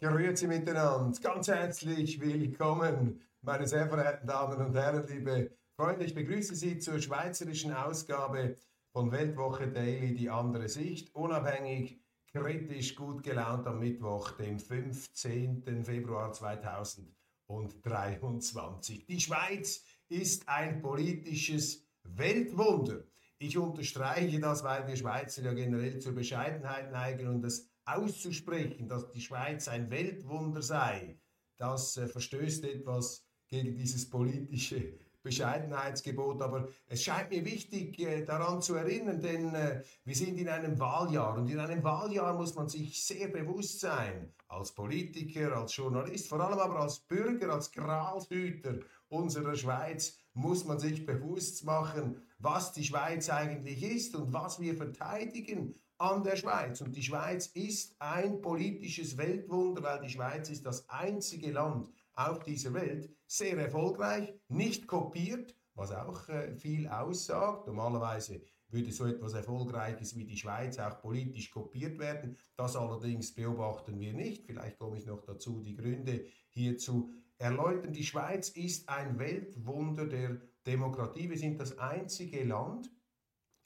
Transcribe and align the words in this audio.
Grüezi 0.00 0.46
miteinander, 0.46 1.18
ganz 1.20 1.48
herzlich 1.48 2.20
willkommen, 2.20 3.20
meine 3.42 3.66
sehr 3.66 3.88
verehrten 3.88 4.28
Damen 4.28 4.64
und 4.64 4.76
Herren, 4.76 5.04
liebe 5.08 5.50
Freunde. 5.74 6.04
Ich 6.04 6.14
begrüße 6.14 6.54
Sie 6.54 6.78
zur 6.78 7.00
schweizerischen 7.00 7.72
Ausgabe 7.72 8.54
von 8.92 9.10
Weltwoche 9.10 9.66
Daily, 9.66 10.14
die 10.14 10.30
andere 10.30 10.68
Sicht, 10.68 11.12
unabhängig, 11.16 11.98
kritisch, 12.30 12.94
gut 12.94 13.24
gelaunt 13.24 13.66
am 13.66 13.80
Mittwoch, 13.80 14.30
dem 14.36 14.60
15. 14.60 15.84
Februar 15.84 16.32
2023. 16.32 19.04
Die 19.04 19.20
Schweiz 19.20 19.84
ist 20.08 20.48
ein 20.48 20.80
politisches 20.80 21.84
Weltwunder. 22.04 23.02
Ich 23.40 23.58
unterstreiche 23.58 24.38
das, 24.38 24.62
weil 24.62 24.86
wir 24.86 24.94
Schweizer 24.94 25.42
ja 25.42 25.54
generell 25.54 25.98
zur 25.98 26.12
Bescheidenheit 26.12 26.92
neigen 26.92 27.26
und 27.26 27.42
das 27.42 27.67
auszusprechen, 27.96 28.88
dass 28.88 29.10
die 29.10 29.20
Schweiz 29.20 29.68
ein 29.68 29.90
Weltwunder 29.90 30.62
sei, 30.62 31.18
das 31.56 31.96
äh, 31.96 32.06
verstößt 32.06 32.64
etwas 32.64 33.24
gegen 33.48 33.74
dieses 33.74 34.08
politische 34.08 34.98
Bescheidenheitsgebot. 35.22 36.40
Aber 36.42 36.68
es 36.86 37.02
scheint 37.02 37.30
mir 37.30 37.44
wichtig, 37.44 37.98
äh, 38.00 38.24
daran 38.24 38.62
zu 38.62 38.74
erinnern, 38.74 39.20
denn 39.20 39.54
äh, 39.54 39.82
wir 40.04 40.14
sind 40.14 40.38
in 40.38 40.48
einem 40.48 40.78
Wahljahr 40.78 41.36
und 41.36 41.48
in 41.48 41.58
einem 41.58 41.82
Wahljahr 41.82 42.34
muss 42.34 42.54
man 42.54 42.68
sich 42.68 43.04
sehr 43.04 43.28
bewusst 43.28 43.80
sein, 43.80 44.32
als 44.48 44.72
Politiker, 44.72 45.56
als 45.56 45.76
Journalist, 45.76 46.28
vor 46.28 46.40
allem 46.40 46.58
aber 46.58 46.80
als 46.80 47.00
Bürger, 47.00 47.52
als 47.52 47.70
Gralshüter 47.72 48.78
unserer 49.08 49.56
Schweiz, 49.56 50.18
muss 50.34 50.64
man 50.64 50.78
sich 50.78 51.04
bewusst 51.04 51.64
machen, 51.64 52.22
was 52.38 52.72
die 52.72 52.84
Schweiz 52.84 53.28
eigentlich 53.28 53.82
ist 53.82 54.14
und 54.14 54.32
was 54.32 54.60
wir 54.60 54.76
verteidigen 54.76 55.74
an 55.98 56.22
der 56.22 56.36
Schweiz. 56.36 56.80
Und 56.80 56.96
die 56.96 57.02
Schweiz 57.02 57.46
ist 57.48 57.96
ein 57.98 58.40
politisches 58.40 59.16
Weltwunder, 59.16 59.82
weil 59.82 60.00
die 60.00 60.10
Schweiz 60.10 60.48
ist 60.50 60.64
das 60.64 60.88
einzige 60.88 61.52
Land 61.52 61.88
auf 62.14 62.42
dieser 62.42 62.72
Welt, 62.74 63.10
sehr 63.26 63.56
erfolgreich, 63.58 64.32
nicht 64.48 64.86
kopiert, 64.86 65.54
was 65.74 65.92
auch 65.92 66.28
äh, 66.28 66.56
viel 66.56 66.88
aussagt. 66.88 67.66
Normalerweise 67.66 68.40
würde 68.70 68.92
so 68.92 69.06
etwas 69.06 69.34
Erfolgreiches 69.34 70.16
wie 70.16 70.24
die 70.24 70.36
Schweiz 70.36 70.78
auch 70.78 71.00
politisch 71.00 71.50
kopiert 71.50 71.98
werden. 71.98 72.36
Das 72.56 72.76
allerdings 72.76 73.34
beobachten 73.34 73.98
wir 73.98 74.12
nicht. 74.12 74.44
Vielleicht 74.44 74.78
komme 74.78 74.98
ich 74.98 75.06
noch 75.06 75.22
dazu, 75.22 75.62
die 75.62 75.74
Gründe 75.76 76.24
hierzu 76.50 77.10
erläutern. 77.38 77.92
Die 77.92 78.04
Schweiz 78.04 78.50
ist 78.50 78.88
ein 78.88 79.18
Weltwunder 79.18 80.06
der 80.06 80.40
Demokratie. 80.66 81.30
Wir 81.30 81.38
sind 81.38 81.58
das 81.60 81.78
einzige 81.78 82.44
Land, 82.44 82.90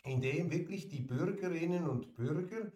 in 0.05 0.20
dem 0.20 0.50
wirklich 0.50 0.89
die 0.89 1.00
Bürgerinnen 1.00 1.89
und 1.89 2.14
Bürger 2.14 2.72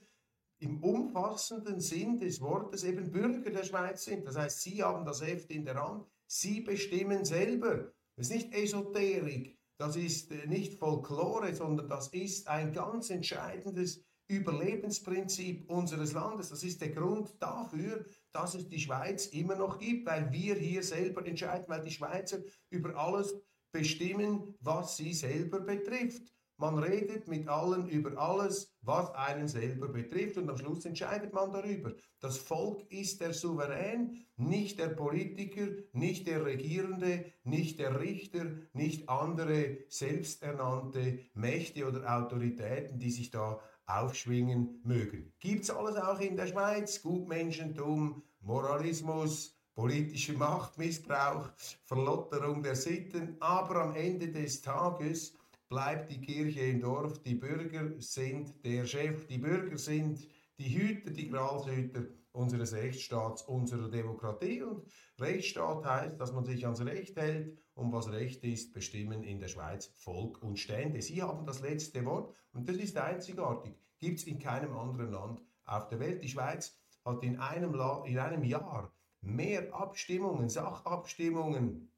im 0.58 0.82
umfassenden 0.82 1.80
Sinn 1.80 2.18
des 2.18 2.40
Wortes 2.40 2.84
eben 2.84 3.10
Bürger 3.10 3.50
der 3.50 3.64
Schweiz 3.64 4.04
sind. 4.04 4.26
Das 4.26 4.36
heißt, 4.36 4.62
sie 4.62 4.82
haben 4.82 5.04
das 5.04 5.24
Heft 5.24 5.50
in 5.50 5.64
der 5.64 5.74
Hand, 5.74 6.06
sie 6.26 6.60
bestimmen 6.60 7.24
selber. 7.24 7.92
Das 8.16 8.30
ist 8.30 8.34
nicht 8.34 8.54
Esoterik, 8.54 9.58
das 9.78 9.96
ist 9.96 10.30
äh, 10.30 10.46
nicht 10.46 10.78
Folklore, 10.78 11.54
sondern 11.54 11.88
das 11.88 12.08
ist 12.08 12.48
ein 12.48 12.72
ganz 12.72 13.10
entscheidendes 13.10 14.02
Überlebensprinzip 14.28 15.68
unseres 15.70 16.12
Landes. 16.12 16.48
Das 16.48 16.64
ist 16.64 16.80
der 16.80 16.90
Grund 16.90 17.34
dafür, 17.40 18.06
dass 18.32 18.54
es 18.54 18.68
die 18.68 18.80
Schweiz 18.80 19.26
immer 19.26 19.54
noch 19.54 19.78
gibt, 19.78 20.06
weil 20.06 20.32
wir 20.32 20.54
hier 20.54 20.82
selber 20.82 21.24
entscheiden, 21.26 21.66
weil 21.68 21.82
die 21.82 21.90
Schweizer 21.90 22.38
über 22.70 22.96
alles 22.96 23.34
bestimmen, 23.72 24.54
was 24.60 24.96
sie 24.96 25.12
selber 25.12 25.60
betrifft. 25.60 26.32
Man 26.58 26.78
redet 26.78 27.28
mit 27.28 27.48
allen 27.48 27.86
über 27.88 28.16
alles, 28.16 28.74
was 28.80 29.14
einen 29.14 29.46
selber 29.46 29.88
betrifft 29.88 30.38
und 30.38 30.48
am 30.48 30.56
Schluss 30.56 30.86
entscheidet 30.86 31.34
man 31.34 31.52
darüber. 31.52 31.92
Das 32.20 32.38
Volk 32.38 32.90
ist 32.90 33.20
der 33.20 33.34
Souverän, 33.34 34.24
nicht 34.36 34.78
der 34.78 34.88
Politiker, 34.88 35.68
nicht 35.92 36.26
der 36.26 36.46
Regierende, 36.46 37.26
nicht 37.44 37.78
der 37.78 38.00
Richter, 38.00 38.46
nicht 38.72 39.08
andere 39.08 39.78
selbsternannte 39.88 41.18
Mächte 41.34 41.86
oder 41.86 42.16
Autoritäten, 42.16 42.98
die 42.98 43.10
sich 43.10 43.30
da 43.30 43.60
aufschwingen 43.84 44.80
mögen. 44.82 45.34
Gibt's 45.38 45.70
alles 45.70 45.96
auch 45.96 46.20
in 46.20 46.36
der 46.36 46.46
Schweiz? 46.46 47.02
Gutmenschentum, 47.02 48.22
Moralismus, 48.40 49.56
politischer 49.74 50.32
Machtmissbrauch, 50.32 51.50
Verlotterung 51.84 52.62
der 52.62 52.76
Sitten, 52.76 53.36
aber 53.40 53.82
am 53.82 53.94
Ende 53.94 54.28
des 54.28 54.62
Tages 54.62 55.36
bleibt 55.68 56.10
die 56.10 56.20
Kirche 56.20 56.60
im 56.60 56.80
Dorf. 56.80 57.22
Die 57.22 57.34
Bürger 57.34 58.00
sind 58.00 58.64
der 58.64 58.86
Chef. 58.86 59.26
Die 59.26 59.38
Bürger 59.38 59.78
sind 59.78 60.28
die 60.58 60.76
Hüter, 60.76 61.10
die 61.10 61.28
Gralshüter 61.28 62.06
unseres 62.32 62.74
Rechtsstaats, 62.74 63.42
unserer 63.42 63.88
Demokratie. 63.88 64.62
Und 64.62 64.84
Rechtsstaat 65.18 65.84
heißt, 65.84 66.20
dass 66.20 66.32
man 66.32 66.44
sich 66.44 66.64
ans 66.64 66.84
Recht 66.84 67.16
hält. 67.16 67.58
Und 67.74 67.92
was 67.92 68.10
Recht 68.10 68.42
ist, 68.44 68.72
bestimmen 68.72 69.22
in 69.22 69.40
der 69.40 69.48
Schweiz 69.48 69.86
Volk 69.96 70.42
und 70.42 70.58
Stände. 70.58 71.02
Sie 71.02 71.22
haben 71.22 71.44
das 71.46 71.60
letzte 71.60 72.04
Wort 72.04 72.34
und 72.52 72.68
das 72.68 72.76
ist 72.76 72.96
einzigartig. 72.96 73.74
Gibt 73.98 74.18
es 74.18 74.26
in 74.26 74.38
keinem 74.38 74.74
anderen 74.76 75.10
Land 75.10 75.42
auf 75.64 75.88
der 75.88 76.00
Welt. 76.00 76.22
Die 76.22 76.28
Schweiz 76.28 76.78
hat 77.04 77.22
in 77.22 77.38
einem, 77.38 77.74
La 77.74 78.02
in 78.06 78.18
einem 78.18 78.44
Jahr 78.44 78.92
mehr 79.20 79.74
Abstimmungen, 79.74 80.48
Sachabstimmungen 80.48 81.90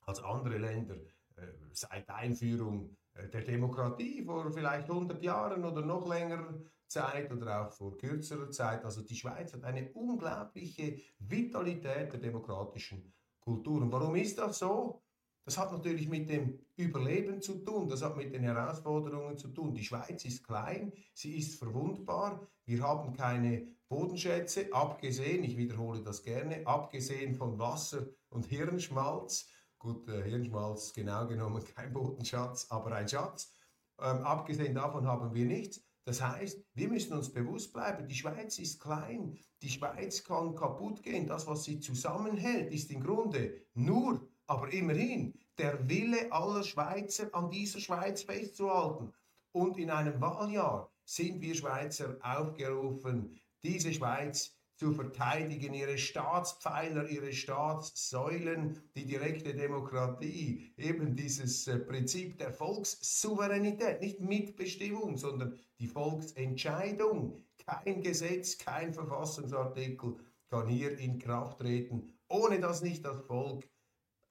als 0.00 0.22
andere 0.22 0.58
Länder 0.58 0.96
äh, 1.36 1.46
seit 1.72 2.08
Einführung 2.10 2.96
der 3.14 3.42
Demokratie 3.42 4.24
vor 4.24 4.50
vielleicht 4.52 4.88
100 4.88 5.22
Jahren 5.22 5.64
oder 5.64 5.82
noch 5.82 6.08
länger 6.08 6.60
Zeit 6.86 7.32
oder 7.32 7.66
auch 7.66 7.72
vor 7.72 7.96
kürzerer 7.96 8.50
Zeit. 8.50 8.84
Also 8.84 9.02
die 9.02 9.16
Schweiz 9.16 9.52
hat 9.52 9.64
eine 9.64 9.90
unglaubliche 9.92 10.98
Vitalität 11.18 12.12
der 12.12 12.20
demokratischen 12.20 13.12
Kultur. 13.40 13.82
Und 13.82 13.92
warum 13.92 14.14
ist 14.16 14.38
das 14.38 14.58
so? 14.58 15.02
Das 15.44 15.58
hat 15.58 15.72
natürlich 15.72 16.08
mit 16.08 16.30
dem 16.30 16.60
Überleben 16.76 17.40
zu 17.40 17.64
tun, 17.64 17.88
das 17.88 18.02
hat 18.02 18.16
mit 18.16 18.32
den 18.32 18.44
Herausforderungen 18.44 19.36
zu 19.36 19.48
tun. 19.48 19.74
Die 19.74 19.82
Schweiz 19.82 20.24
ist 20.24 20.46
klein, 20.46 20.92
sie 21.14 21.36
ist 21.36 21.58
verwundbar, 21.58 22.46
wir 22.64 22.82
haben 22.82 23.12
keine 23.12 23.66
Bodenschätze, 23.88 24.72
abgesehen, 24.72 25.42
ich 25.42 25.56
wiederhole 25.56 26.00
das 26.02 26.22
gerne, 26.22 26.64
abgesehen 26.64 27.34
von 27.34 27.58
Wasser 27.58 28.06
und 28.28 28.46
Hirnschmalz 28.46 29.50
Gut, 29.82 30.08
äh, 30.08 30.22
Hirnschmalz 30.22 30.92
genau 30.92 31.26
genommen 31.26 31.60
kein 31.74 31.92
Bodenschatz, 31.92 32.68
aber 32.70 32.92
ein 32.92 33.08
Schatz. 33.08 33.52
Ähm, 33.98 34.18
abgesehen 34.18 34.76
davon 34.76 35.08
haben 35.08 35.34
wir 35.34 35.44
nichts. 35.44 35.82
Das 36.04 36.22
heißt, 36.22 36.64
wir 36.74 36.88
müssen 36.88 37.14
uns 37.14 37.32
bewusst 37.32 37.72
bleiben, 37.72 38.06
die 38.06 38.14
Schweiz 38.14 38.60
ist 38.60 38.80
klein, 38.80 39.36
die 39.60 39.68
Schweiz 39.68 40.22
kann 40.22 40.54
kaputt 40.54 41.02
gehen. 41.02 41.26
Das, 41.26 41.48
was 41.48 41.64
sie 41.64 41.80
zusammenhält, 41.80 42.72
ist 42.72 42.92
im 42.92 43.02
Grunde 43.02 43.60
nur, 43.74 44.24
aber 44.46 44.72
immerhin, 44.72 45.34
der 45.58 45.88
Wille 45.88 46.30
aller 46.30 46.62
Schweizer 46.62 47.34
an 47.34 47.50
dieser 47.50 47.80
Schweiz 47.80 48.22
festzuhalten. 48.22 49.12
Und 49.50 49.78
in 49.78 49.90
einem 49.90 50.20
Wahljahr 50.20 50.92
sind 51.04 51.40
wir 51.40 51.56
Schweizer 51.56 52.18
aufgerufen, 52.22 53.36
diese 53.64 53.92
Schweiz 53.92 54.56
zu 54.76 54.92
verteidigen, 54.92 55.74
ihre 55.74 55.98
Staatspfeiler, 55.98 57.08
ihre 57.08 57.32
Staatssäulen, 57.32 58.82
die 58.96 59.06
direkte 59.06 59.54
Demokratie, 59.54 60.72
eben 60.76 61.14
dieses 61.14 61.66
äh, 61.68 61.78
Prinzip 61.78 62.38
der 62.38 62.52
Volkssouveränität, 62.52 64.00
nicht 64.00 64.20
Mitbestimmung, 64.20 65.16
sondern 65.16 65.58
die 65.78 65.86
Volksentscheidung. 65.86 67.44
Kein 67.64 68.02
Gesetz, 68.02 68.58
kein 68.58 68.92
Verfassungsartikel 68.92 70.16
kann 70.48 70.68
hier 70.68 70.98
in 70.98 71.18
Kraft 71.18 71.60
treten, 71.60 72.18
ohne 72.28 72.60
dass 72.60 72.82
nicht 72.82 73.04
das 73.04 73.20
Volk 73.26 73.68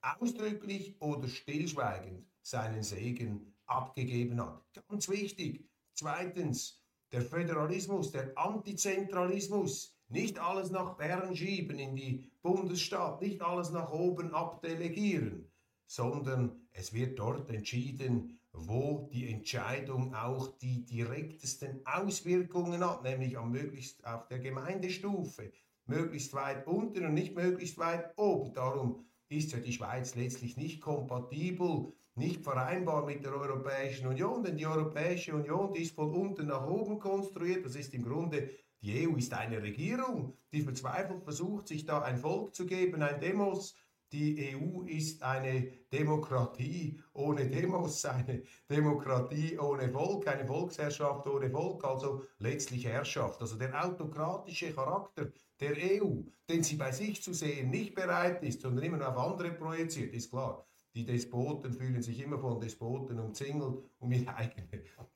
ausdrücklich 0.01 0.95
oder 1.01 1.27
stillschweigend 1.27 2.25
seinen 2.41 2.83
Segen 2.83 3.55
abgegeben 3.65 4.41
hat. 4.41 4.63
Ganz 4.87 5.09
wichtig. 5.09 5.69
Zweitens, 5.93 6.83
der 7.11 7.21
Föderalismus, 7.21 8.11
der 8.11 8.37
Antizentralismus, 8.37 9.97
nicht 10.11 10.39
alles 10.39 10.71
nach 10.71 10.95
Bern 10.97 11.35
schieben 11.35 11.79
in 11.79 11.95
die 11.95 12.29
Bundesstaat, 12.41 13.21
nicht 13.21 13.41
alles 13.41 13.71
nach 13.71 13.91
oben 13.91 14.33
abdelegieren, 14.33 15.51
sondern 15.87 16.67
es 16.71 16.93
wird 16.93 17.19
dort 17.19 17.49
entschieden, 17.49 18.39
wo 18.53 19.09
die 19.13 19.29
Entscheidung 19.29 20.13
auch 20.13 20.47
die 20.57 20.85
direktesten 20.85 21.85
Auswirkungen 21.85 22.85
hat, 22.85 23.03
nämlich 23.03 23.37
am 23.37 23.51
möglichst 23.51 24.05
auf 24.05 24.27
der 24.27 24.39
Gemeindestufe, 24.39 25.51
möglichst 25.85 26.33
weit 26.33 26.67
unten 26.67 27.05
und 27.05 27.13
nicht 27.13 27.35
möglichst 27.35 27.77
weit 27.77 28.17
oben. 28.17 28.53
Darum 28.53 29.05
ist 29.29 29.53
ja 29.53 29.59
die 29.59 29.73
Schweiz 29.73 30.15
letztlich 30.15 30.57
nicht 30.57 30.81
kompatibel, 30.81 31.93
nicht 32.15 32.43
vereinbar 32.43 33.05
mit 33.05 33.23
der 33.23 33.33
Europäischen 33.33 34.07
Union, 34.07 34.43
denn 34.43 34.57
die 34.57 34.67
Europäische 34.67 35.33
Union, 35.33 35.73
die 35.73 35.83
ist 35.83 35.95
von 35.95 36.13
unten 36.13 36.47
nach 36.47 36.67
oben 36.67 36.99
konstruiert, 36.99 37.65
das 37.65 37.75
ist 37.75 37.93
im 37.93 38.03
Grunde 38.03 38.49
die 38.81 39.07
EU 39.07 39.15
ist 39.15 39.33
eine 39.33 39.61
Regierung, 39.61 40.37
die 40.51 40.61
verzweifelt 40.61 41.23
versucht, 41.23 41.67
sich 41.67 41.85
da 41.85 42.01
ein 42.01 42.17
Volk 42.17 42.55
zu 42.55 42.65
geben, 42.65 43.03
ein 43.03 43.19
Demos, 43.19 43.75
die 44.11 44.55
EU 44.55 44.81
ist 44.81 45.23
eine 45.23 45.71
Demokratie 45.91 46.99
ohne 47.13 47.47
Demos, 47.47 48.03
eine 48.05 48.43
Demokratie 48.69 49.57
ohne 49.57 49.89
Volk, 49.89 50.27
eine 50.27 50.45
Volksherrschaft 50.45 51.27
ohne 51.27 51.49
Volk, 51.49 51.83
also 51.85 52.25
letztlich 52.39 52.85
Herrschaft. 52.85 53.39
Also 53.39 53.55
der 53.55 53.85
autokratische 53.85 54.73
Charakter 54.73 55.31
der 55.59 56.01
EU, 56.01 56.23
den 56.49 56.63
sie 56.63 56.75
bei 56.75 56.91
sich 56.91 57.21
zu 57.23 57.33
sehen 57.33 57.69
nicht 57.69 57.95
bereit 57.95 58.43
ist, 58.43 58.61
sondern 58.61 58.83
immer 58.83 59.07
auf 59.07 59.17
andere 59.17 59.51
projiziert, 59.53 60.13
ist 60.13 60.31
klar. 60.31 60.67
Die 60.93 61.05
Despoten 61.05 61.71
fühlen 61.71 62.01
sich 62.01 62.19
immer 62.19 62.37
von 62.37 62.59
Despoten 62.59 63.17
umzingelt, 63.17 63.81
um 63.99 64.11
ihre 64.11 64.35
eigene 64.35 64.67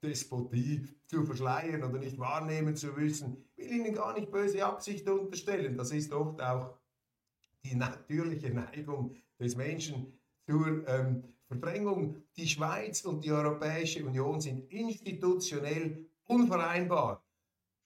Despotie 0.01 0.87
zu 1.05 1.25
verschleiern 1.25 1.83
oder 1.83 1.99
nicht 1.99 2.17
wahrnehmen 2.17 2.77
zu 2.77 2.87
müssen. 2.87 3.43
Ich 3.57 3.69
will 3.69 3.79
ihnen 3.79 3.95
gar 3.95 4.13
nicht 4.13 4.31
böse 4.31 4.65
Absicht 4.65 5.07
unterstellen. 5.09 5.75
Das 5.75 5.91
ist 5.91 6.13
oft 6.13 6.41
auch 6.41 6.77
die 7.65 7.75
natürliche 7.75 8.51
Neigung 8.51 9.15
des 9.37 9.57
Menschen 9.57 10.17
zur 10.45 10.87
ähm, 10.87 11.23
Verdrängung. 11.47 12.23
Die 12.37 12.47
Schweiz 12.47 13.03
und 13.03 13.25
die 13.25 13.31
Europäische 13.31 14.05
Union 14.05 14.39
sind 14.39 14.71
institutionell 14.71 16.05
unvereinbar. 16.25 17.21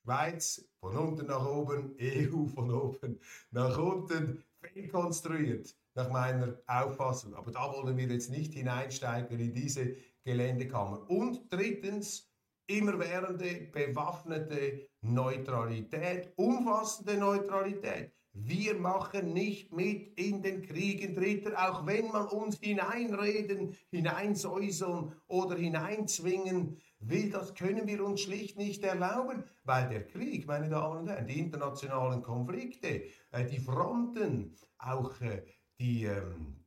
Schweiz 0.03 0.63
von 0.79 0.95
unten 0.95 1.25
nach 1.25 1.45
oben, 1.45 1.95
EU 1.99 2.45
von 2.45 2.71
oben 2.71 3.19
nach 3.49 3.77
unten, 3.79 4.43
fehlkonstruiert 4.61 5.78
nach 5.99 6.09
meiner 6.09 6.57
Auffassung. 6.65 7.35
Aber 7.35 7.51
da 7.51 7.71
wollen 7.73 7.97
wir 7.97 8.07
jetzt 8.07 8.29
nicht 8.29 8.53
hineinsteigen 8.53 9.39
in 9.39 9.53
diese 9.53 9.95
Geländekammer. 10.23 11.09
Und 11.09 11.51
drittens, 11.51 12.29
immerwährende 12.67 13.67
bewaffnete 13.71 14.87
Neutralität, 15.01 16.31
umfassende 16.35 17.17
Neutralität. 17.17 18.11
Wir 18.31 18.75
machen 18.75 19.33
nicht 19.33 19.73
mit 19.73 20.17
in 20.17 20.41
den 20.43 20.61
Kriegen 20.61 21.15
Dritter, 21.15 21.51
auch 21.57 21.85
wenn 21.85 22.09
man 22.09 22.27
uns 22.27 22.59
hineinreden, 22.59 23.75
hineinsäuseln 23.89 25.13
oder 25.27 25.55
hineinzwingen 25.57 26.79
will. 26.99 27.31
Das 27.31 27.55
können 27.55 27.87
wir 27.87 28.05
uns 28.05 28.21
schlicht 28.21 28.55
nicht 28.55 28.83
erlauben, 28.83 29.43
weil 29.63 29.89
der 29.89 30.07
Krieg, 30.07 30.45
meine 30.45 30.69
Damen 30.69 30.99
und 30.99 31.09
Herren, 31.09 31.27
die 31.27 31.39
internationalen 31.39 32.21
Konflikte, 32.21 33.05
äh, 33.31 33.45
die 33.45 33.59
Fronten, 33.59 34.55
auch 34.77 35.19
äh, 35.21 35.41
die, 35.79 36.05
ähm, 36.05 36.65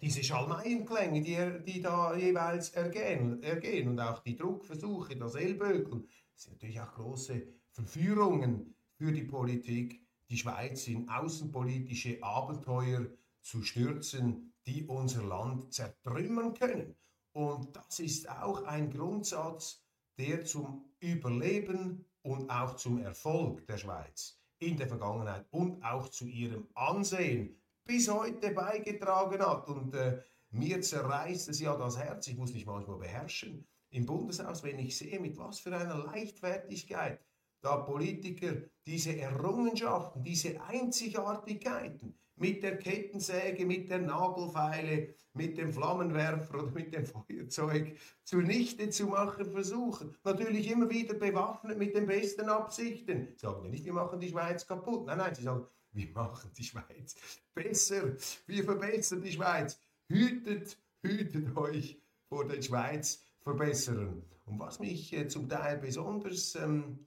diese 0.00 0.22
Schalmeienklänge, 0.22 1.22
die, 1.22 1.72
die 1.72 1.80
da 1.80 2.14
jeweils 2.16 2.70
ergehen, 2.70 3.42
ergehen 3.42 3.88
und 3.88 4.00
auch 4.00 4.20
die 4.20 4.36
Druckversuche, 4.36 5.16
das 5.16 5.34
Ellbögeln, 5.34 6.08
sind 6.34 6.54
natürlich 6.54 6.80
auch 6.80 6.94
große 6.94 7.46
Verführungen 7.70 8.74
für 8.96 9.12
die 9.12 9.24
Politik 9.24 10.04
die 10.30 10.38
Schweiz 10.38 10.88
in 10.88 11.08
außenpolitische 11.08 12.22
Abenteuer 12.22 13.06
zu 13.42 13.62
stürzen, 13.62 14.54
die 14.66 14.84
unser 14.86 15.22
Land 15.24 15.72
zertrümmern 15.72 16.54
können. 16.54 16.96
Und 17.32 17.76
das 17.76 17.98
ist 17.98 18.28
auch 18.28 18.64
ein 18.64 18.90
Grundsatz, 18.90 19.84
der 20.18 20.44
zum 20.44 20.84
Überleben 21.00 22.04
und 22.22 22.48
auch 22.48 22.76
zum 22.76 22.98
Erfolg 22.98 23.66
der 23.66 23.78
Schweiz 23.78 24.40
in 24.58 24.76
der 24.76 24.88
Vergangenheit 24.88 25.46
und 25.50 25.82
auch 25.82 26.08
zu 26.08 26.26
ihrem 26.26 26.68
Ansehen 26.74 27.60
bis 27.84 28.10
heute 28.10 28.50
beigetragen 28.50 29.40
hat. 29.40 29.68
Und 29.68 29.94
äh, 29.94 30.20
mir 30.50 30.80
zerreißt 30.80 31.48
es 31.48 31.60
ja 31.60 31.76
das 31.76 31.98
Herz, 31.98 32.26
ich 32.28 32.36
muss 32.36 32.52
mich 32.52 32.66
manchmal 32.66 32.98
beherrschen, 32.98 33.66
im 33.90 34.06
Bundeshaus, 34.06 34.62
wenn 34.64 34.78
ich 34.78 34.96
sehe, 34.96 35.20
mit 35.20 35.38
was 35.38 35.60
für 35.60 35.74
einer 35.74 35.98
Leichtfertigkeit 35.98 37.20
da 37.60 37.76
Politiker 37.76 38.56
diese 38.84 39.18
Errungenschaften, 39.18 40.22
diese 40.22 40.60
Einzigartigkeiten 40.62 42.14
mit 42.36 42.62
der 42.62 42.78
Kettensäge, 42.78 43.64
mit 43.64 43.88
der 43.88 44.00
Nagelfeile, 44.00 45.14
mit 45.32 45.56
dem 45.56 45.72
Flammenwerfer 45.72 46.62
oder 46.62 46.72
mit 46.72 46.92
dem 46.92 47.06
Feuerzeug 47.06 47.96
zunichte 48.24 48.90
zu 48.90 49.06
machen 49.06 49.46
versuchen. 49.46 50.14
Natürlich 50.24 50.70
immer 50.70 50.90
wieder 50.90 51.14
bewaffnet 51.14 51.78
mit 51.78 51.94
den 51.94 52.06
besten 52.06 52.48
Absichten. 52.48 53.34
Sagen 53.36 53.64
ja 53.64 53.70
nicht, 53.70 53.84
wir 53.84 53.92
machen 53.92 54.20
die 54.20 54.28
Schweiz 54.28 54.66
kaputt. 54.66 55.06
Nein, 55.06 55.18
nein, 55.18 55.34
sie 55.34 55.42
sagen, 55.42 55.66
wir 56.04 56.10
machen 56.10 56.50
die 56.56 56.64
Schweiz 56.64 57.14
besser. 57.54 58.16
Wir 58.46 58.64
verbessern 58.64 59.22
die 59.22 59.32
Schweiz. 59.32 59.78
Hütet, 60.08 60.76
hütet 61.02 61.56
euch 61.56 61.98
vor 62.28 62.46
den 62.46 62.62
Schweiz 62.62 63.24
verbessern. 63.40 64.22
Und 64.44 64.58
was 64.58 64.80
mich 64.80 65.12
äh, 65.12 65.28
zum 65.28 65.48
Teil 65.48 65.78
besonders 65.78 66.54
ähm, 66.56 67.06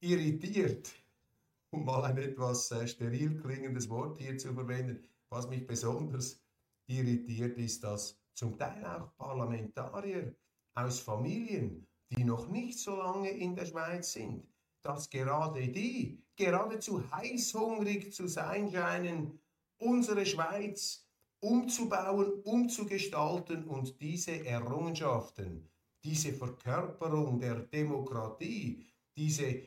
irritiert, 0.00 0.92
um 1.70 1.84
mal 1.84 2.04
ein 2.04 2.18
etwas 2.18 2.70
äh, 2.72 2.86
steril 2.86 3.40
klingendes 3.40 3.88
Wort 3.88 4.18
hier 4.18 4.36
zu 4.36 4.52
verwenden, 4.52 5.02
was 5.30 5.48
mich 5.48 5.66
besonders 5.66 6.42
irritiert, 6.86 7.56
ist, 7.56 7.84
dass 7.84 8.18
zum 8.34 8.58
Teil 8.58 8.84
auch 8.84 9.16
Parlamentarier 9.16 10.34
aus 10.74 11.00
Familien, 11.00 11.86
die 12.10 12.24
noch 12.24 12.48
nicht 12.48 12.78
so 12.78 12.96
lange 12.96 13.30
in 13.30 13.54
der 13.54 13.66
Schweiz 13.66 14.12
sind, 14.12 14.46
dass 14.82 15.08
gerade 15.08 15.68
die 15.68 16.22
geradezu 16.36 17.02
heißhungrig 17.10 18.12
zu 18.12 18.26
sein 18.26 18.70
scheinen, 18.70 19.40
unsere 19.78 20.26
Schweiz 20.26 21.06
umzubauen, 21.40 22.32
umzugestalten 22.44 23.64
und 23.64 24.00
diese 24.00 24.44
Errungenschaften, 24.44 25.68
diese 26.04 26.32
Verkörperung 26.32 27.38
der 27.38 27.60
Demokratie, 27.60 28.86
diese 29.16 29.62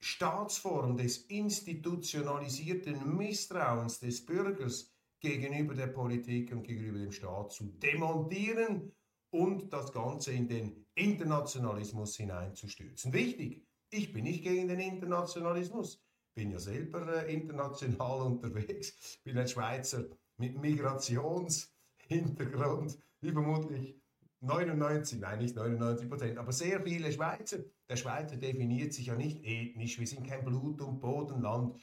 Staatsform 0.00 0.96
des 0.96 1.18
institutionalisierten 1.26 3.16
Misstrauens 3.16 4.00
des 4.00 4.24
Bürgers 4.24 4.90
gegenüber 5.20 5.74
der 5.74 5.88
Politik 5.88 6.52
und 6.52 6.62
gegenüber 6.62 6.98
dem 6.98 7.12
Staat 7.12 7.52
zu 7.52 7.64
demontieren 7.64 8.92
und 9.30 9.72
das 9.72 9.92
Ganze 9.92 10.32
in 10.32 10.48
den 10.48 10.86
Internationalismus 10.94 12.16
hineinzustürzen. 12.16 13.12
Wichtig, 13.12 13.66
ich 13.90 14.12
bin 14.12 14.24
nicht 14.24 14.42
gegen 14.42 14.68
den 14.68 14.80
Internationalismus, 14.80 16.02
bin 16.34 16.50
ja 16.50 16.58
selber 16.58 17.26
äh, 17.26 17.32
international 17.32 18.22
unterwegs, 18.26 19.20
bin 19.24 19.38
ein 19.38 19.48
Schweizer 19.48 20.04
mit 20.36 20.58
Migrationshintergrund, 20.58 22.98
wie 23.20 23.32
vermutlich 23.32 23.96
99, 24.40 25.20
nein 25.20 25.38
nicht 25.38 25.54
99 25.54 26.08
Prozent, 26.08 26.38
aber 26.38 26.52
sehr 26.52 26.82
viele 26.82 27.12
Schweizer. 27.12 27.58
Der 27.88 27.96
Schweizer 27.96 28.36
definiert 28.36 28.92
sich 28.94 29.06
ja 29.06 29.14
nicht 29.14 29.44
ethnisch, 29.44 29.98
wir 29.98 30.06
sind 30.06 30.26
kein 30.26 30.44
Blut- 30.44 30.80
und 30.80 31.00
Bodenland. 31.00 31.78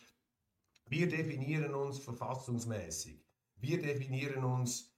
Wir 0.89 1.07
definieren 1.07 1.75
uns 1.75 1.99
verfassungsmäßig. 1.99 3.23
Wir 3.57 3.81
definieren 3.81 4.43
uns 4.43 4.93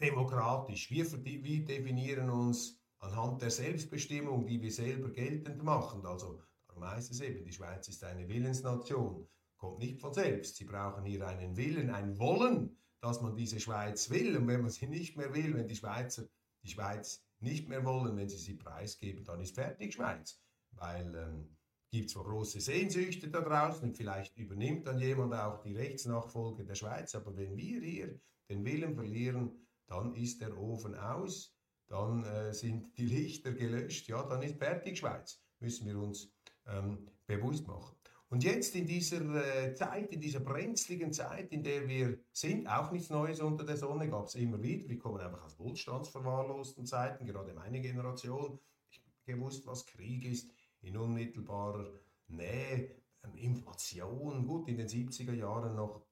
demokratisch. 0.00 0.90
Wir, 0.90 1.04
wir 1.24 1.64
definieren 1.64 2.30
uns 2.30 2.75
anhand 2.98 3.42
der 3.42 3.50
Selbstbestimmung, 3.50 4.46
die 4.46 4.60
wir 4.60 4.72
selber 4.72 5.10
geltend 5.10 5.62
machen. 5.62 6.04
Also 6.06 6.40
darum 6.66 6.84
heißt 6.84 7.10
es 7.10 7.20
eben, 7.20 7.44
die 7.44 7.52
Schweiz 7.52 7.88
ist 7.88 8.02
eine 8.04 8.28
Willensnation. 8.28 9.28
Kommt 9.56 9.78
nicht 9.78 10.00
von 10.00 10.12
selbst. 10.12 10.56
Sie 10.56 10.64
brauchen 10.64 11.04
hier 11.04 11.26
einen 11.26 11.56
Willen, 11.56 11.90
ein 11.90 12.18
Wollen 12.18 12.76
dass 13.00 13.20
man 13.20 13.36
diese 13.36 13.60
Schweiz 13.60 14.10
will. 14.10 14.36
Und 14.36 14.48
wenn 14.48 14.62
man 14.62 14.70
sie 14.70 14.86
nicht 14.86 15.16
mehr 15.16 15.32
will, 15.34 15.54
wenn 15.54 15.68
die 15.68 15.76
Schweizer 15.76 16.28
die 16.64 16.70
Schweiz 16.70 17.24
nicht 17.38 17.68
mehr 17.68 17.84
wollen, 17.84 18.16
wenn 18.16 18.28
sie 18.28 18.38
sie 18.38 18.54
preisgeben, 18.54 19.24
dann 19.24 19.40
ist 19.40 19.54
fertig 19.54 19.94
Schweiz. 19.94 20.40
Weil 20.72 21.14
ähm, 21.14 21.56
gibt 21.92 22.10
zwar 22.10 22.24
große 22.24 22.60
Sehnsüchte 22.60 23.28
da 23.28 23.40
draußen 23.40 23.88
und 23.88 23.96
vielleicht 23.96 24.36
übernimmt 24.36 24.86
dann 24.86 24.98
jemand 24.98 25.34
auch 25.34 25.60
die 25.62 25.76
Rechtsnachfolge 25.76 26.64
der 26.64 26.74
Schweiz, 26.74 27.14
aber 27.14 27.36
wenn 27.36 27.56
wir 27.56 27.80
hier 27.80 28.20
den 28.50 28.64
Willen 28.64 28.94
verlieren, 28.94 29.66
dann 29.86 30.14
ist 30.14 30.40
der 30.40 30.58
Ofen 30.58 30.96
aus, 30.96 31.55
dann 31.88 32.24
äh, 32.24 32.52
sind 32.52 32.96
die 32.98 33.06
Lichter 33.06 33.52
gelöscht, 33.52 34.08
ja, 34.08 34.22
dann 34.22 34.42
ist 34.42 34.58
fertig 34.58 34.98
Schweiz. 34.98 35.40
Müssen 35.60 35.86
wir 35.86 35.98
uns 35.98 36.32
ähm, 36.66 37.08
bewusst 37.26 37.66
machen. 37.66 37.96
Und 38.28 38.42
jetzt 38.42 38.74
in 38.74 38.86
dieser 38.86 39.22
äh, 39.36 39.74
Zeit, 39.74 40.12
in 40.12 40.20
dieser 40.20 40.40
brenzligen 40.40 41.12
Zeit, 41.12 41.52
in 41.52 41.62
der 41.62 41.86
wir 41.86 42.18
sind, 42.32 42.66
auch 42.66 42.90
nichts 42.90 43.08
Neues 43.08 43.40
unter 43.40 43.64
der 43.64 43.76
Sonne, 43.76 44.08
gab 44.08 44.26
es 44.26 44.34
immer 44.34 44.60
wieder. 44.60 44.88
Wir 44.88 44.98
kommen 44.98 45.20
einfach 45.20 45.44
aus 45.44 45.58
wohlstandsverwahrlosten 45.60 46.86
Zeiten, 46.86 47.24
gerade 47.24 47.54
meine 47.54 47.80
Generation. 47.80 48.58
Ich 48.90 49.00
gewusst, 49.24 49.66
was 49.66 49.86
Krieg 49.86 50.24
ist, 50.24 50.50
in 50.82 50.96
unmittelbarer 50.96 51.88
Nähe, 52.28 52.96
ähm, 53.22 53.36
Inflation, 53.36 54.44
gut, 54.44 54.68
in 54.68 54.76
den 54.76 54.88
70er 54.88 55.32
Jahren 55.32 55.76
noch 55.76 56.04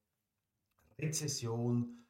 Rezession, 0.99 2.04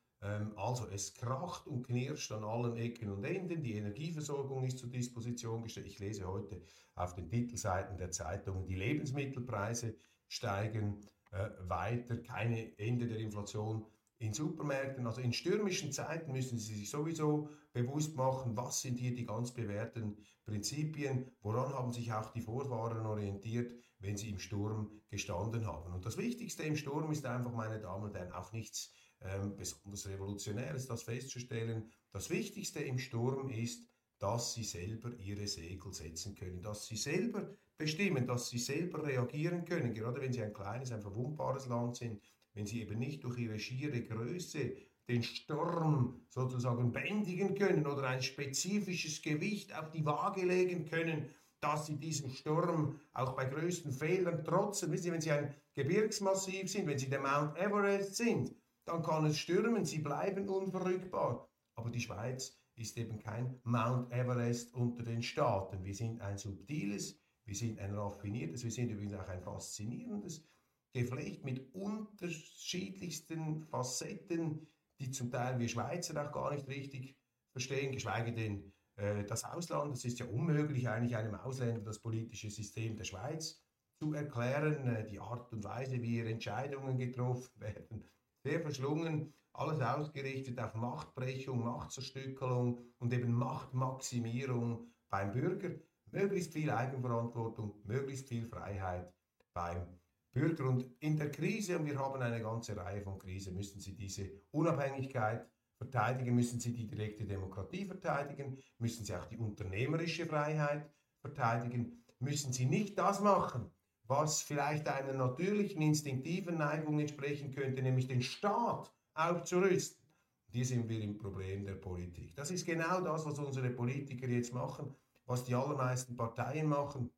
also 0.56 0.86
es 0.88 1.14
kracht 1.14 1.66
und 1.66 1.86
knirscht 1.86 2.32
an 2.32 2.44
allen 2.44 2.76
Ecken 2.76 3.10
und 3.10 3.24
Enden. 3.24 3.62
Die 3.62 3.74
Energieversorgung 3.74 4.64
ist 4.64 4.78
zur 4.78 4.88
Disposition 4.88 5.62
gestellt. 5.62 5.86
Ich 5.86 5.98
lese 5.98 6.26
heute 6.26 6.62
auf 6.94 7.14
den 7.14 7.28
Titelseiten 7.28 7.98
der 7.98 8.10
Zeitungen, 8.10 8.66
die 8.66 8.76
Lebensmittelpreise 8.76 9.96
steigen 10.28 11.00
äh, 11.30 11.50
weiter, 11.68 12.16
keine 12.18 12.78
Ende 12.78 13.06
der 13.06 13.18
Inflation 13.18 13.84
in 14.18 14.32
Supermärkten. 14.32 15.06
Also 15.06 15.20
in 15.20 15.32
stürmischen 15.32 15.92
Zeiten 15.92 16.32
müssen 16.32 16.58
Sie 16.58 16.74
sich 16.74 16.88
sowieso 16.88 17.50
bewusst 17.72 18.16
machen, 18.16 18.56
was 18.56 18.80
sind 18.80 18.98
hier 18.98 19.14
die 19.14 19.26
ganz 19.26 19.52
bewährten 19.52 20.16
Prinzipien, 20.44 21.30
woran 21.42 21.72
haben 21.72 21.92
sich 21.92 22.12
auch 22.12 22.30
die 22.30 22.40
Vorfahren 22.40 23.04
orientiert, 23.04 23.72
wenn 23.98 24.16
sie 24.16 24.30
im 24.30 24.38
Sturm 24.38 24.90
gestanden 25.08 25.66
haben. 25.66 25.92
Und 25.92 26.04
das 26.06 26.16
Wichtigste 26.16 26.62
im 26.62 26.76
Sturm 26.76 27.10
ist 27.10 27.26
einfach, 27.26 27.52
meine 27.52 27.80
Damen 27.80 28.04
und 28.04 28.14
Herren, 28.14 28.32
auch 28.32 28.52
nichts 28.52 28.92
ähm, 29.24 29.56
besonders 29.56 30.06
Revolutionäres, 30.08 30.86
das 30.86 31.02
festzustellen. 31.02 31.90
Das 32.12 32.30
Wichtigste 32.30 32.80
im 32.80 32.98
Sturm 32.98 33.50
ist, 33.50 33.88
dass 34.18 34.54
sie 34.54 34.64
selber 34.64 35.12
ihre 35.18 35.46
Segel 35.46 35.92
setzen 35.92 36.34
können, 36.34 36.62
dass 36.62 36.86
sie 36.86 36.96
selber 36.96 37.48
bestimmen, 37.76 38.26
dass 38.26 38.48
sie 38.48 38.58
selber 38.58 39.04
reagieren 39.04 39.64
können, 39.64 39.92
gerade 39.92 40.20
wenn 40.20 40.32
sie 40.32 40.42
ein 40.42 40.52
kleines, 40.52 40.92
ein 40.92 41.02
verwundbares 41.02 41.66
Land 41.66 41.96
sind, 41.96 42.22
wenn 42.54 42.66
sie 42.66 42.80
eben 42.80 42.98
nicht 42.98 43.24
durch 43.24 43.38
ihre 43.38 43.58
schiere 43.58 44.02
Größe 44.02 44.76
den 45.08 45.22
Sturm 45.22 46.22
sozusagen 46.28 46.92
bändigen 46.92 47.54
können 47.54 47.86
oder 47.86 48.04
ein 48.04 48.22
spezifisches 48.22 49.20
Gewicht 49.20 49.74
auf 49.76 49.90
die 49.90 50.04
Waage 50.06 50.46
legen 50.46 50.86
können, 50.86 51.28
dass 51.60 51.86
sie 51.86 51.96
diesen 51.96 52.30
Sturm 52.30 53.00
auch 53.12 53.34
bei 53.34 53.46
größten 53.46 53.92
Fehlern 53.92 54.44
trotzen. 54.44 54.92
Wissen 54.92 55.04
Sie, 55.04 55.12
wenn 55.12 55.20
Sie 55.20 55.30
ein 55.30 55.54
Gebirgsmassiv 55.74 56.70
sind, 56.70 56.86
wenn 56.86 56.98
Sie 56.98 57.08
der 57.08 57.20
Mount 57.20 57.56
Everest 57.56 58.16
sind, 58.16 58.54
dann 58.84 59.02
kann 59.02 59.26
es 59.26 59.38
stürmen, 59.38 59.84
Sie 59.84 59.98
bleiben 59.98 60.48
unverrückbar. 60.48 61.48
Aber 61.76 61.90
die 61.90 62.00
Schweiz 62.00 62.58
ist 62.76 62.96
eben 62.96 63.18
kein 63.18 63.60
Mount 63.64 64.12
Everest 64.12 64.74
unter 64.74 65.02
den 65.02 65.22
Staaten. 65.22 65.84
Wir 65.84 65.94
sind 65.94 66.20
ein 66.20 66.38
subtiles, 66.38 67.20
wir 67.44 67.54
sind 67.54 67.78
ein 67.78 67.94
raffiniertes, 67.94 68.64
wir 68.64 68.70
sind 68.70 68.90
übrigens 68.90 69.14
auch 69.14 69.28
ein 69.28 69.42
faszinierendes 69.42 70.46
Geflecht 70.92 71.44
mit 71.44 71.74
unterschiedlichsten 71.74 73.64
Facetten, 73.64 74.66
die 75.00 75.10
zum 75.10 75.30
Teil 75.30 75.58
wir 75.58 75.68
Schweizer 75.68 76.24
auch 76.24 76.32
gar 76.32 76.54
nicht 76.54 76.68
richtig 76.68 77.16
verstehen, 77.52 77.92
geschweige 77.92 78.32
denn 78.32 78.72
äh, 78.96 79.24
das 79.24 79.44
Ausland. 79.44 79.96
Es 79.96 80.04
ist 80.04 80.18
ja 80.20 80.26
unmöglich, 80.26 80.88
eigentlich 80.88 81.16
einem 81.16 81.34
Ausländer 81.34 81.80
das 81.80 82.00
politische 82.00 82.50
System 82.50 82.96
der 82.96 83.04
Schweiz 83.04 83.64
zu 84.00 84.12
erklären, 84.12 84.86
äh, 84.86 85.04
die 85.04 85.18
Art 85.18 85.52
und 85.52 85.64
Weise, 85.64 86.00
wie 86.00 86.10
hier 86.10 86.26
Entscheidungen 86.26 86.98
getroffen 86.98 87.50
werden. 87.60 88.04
Sehr 88.44 88.60
verschlungen, 88.60 89.32
alles 89.54 89.80
ausgerichtet 89.80 90.60
auf 90.60 90.74
Machtbrechung, 90.74 91.64
Machtzerstückelung 91.64 92.78
und 92.98 93.12
eben 93.14 93.32
Machtmaximierung 93.32 94.86
beim 95.08 95.32
Bürger. 95.32 95.70
Möglichst 96.10 96.52
viel 96.52 96.70
Eigenverantwortung, 96.70 97.80
möglichst 97.84 98.28
viel 98.28 98.46
Freiheit 98.46 99.10
beim 99.54 99.98
Bürger. 100.32 100.68
Und 100.68 100.84
in 101.00 101.16
der 101.16 101.30
Krise, 101.30 101.78
und 101.78 101.86
wir 101.86 101.98
haben 101.98 102.20
eine 102.20 102.42
ganze 102.42 102.76
Reihe 102.76 103.00
von 103.00 103.18
Krisen, 103.18 103.54
müssen 103.56 103.80
Sie 103.80 103.96
diese 103.96 104.30
Unabhängigkeit 104.50 105.48
verteidigen, 105.78 106.34
müssen 106.34 106.60
Sie 106.60 106.74
die 106.74 106.86
direkte 106.86 107.24
Demokratie 107.24 107.86
verteidigen, 107.86 108.58
müssen 108.76 109.06
Sie 109.06 109.14
auch 109.14 109.24
die 109.24 109.38
unternehmerische 109.38 110.26
Freiheit 110.26 110.92
verteidigen, 111.22 112.04
müssen 112.18 112.52
Sie 112.52 112.66
nicht 112.66 112.98
das 112.98 113.20
machen, 113.20 113.70
was 114.06 114.42
vielleicht 114.42 114.88
einer 114.88 115.14
natürlichen, 115.14 115.80
instinktiven 115.82 116.58
Neigung 116.58 116.98
entsprechen 117.00 117.52
könnte, 117.52 117.82
nämlich 117.82 118.06
den 118.06 118.22
Staat 118.22 118.92
aufzurüsten. 119.14 120.04
Hier 120.48 120.64
sind 120.64 120.88
wir 120.88 121.00
im 121.00 121.18
Problem 121.18 121.64
der 121.64 121.74
Politik. 121.74 122.34
Das 122.36 122.50
ist 122.50 122.66
genau 122.66 123.00
das, 123.00 123.24
was 123.26 123.38
unsere 123.38 123.70
Politiker 123.70 124.28
jetzt 124.28 124.52
machen, 124.52 124.94
was 125.26 125.44
die 125.44 125.54
allermeisten 125.54 126.16
Parteien 126.16 126.68
machen, 126.68 127.10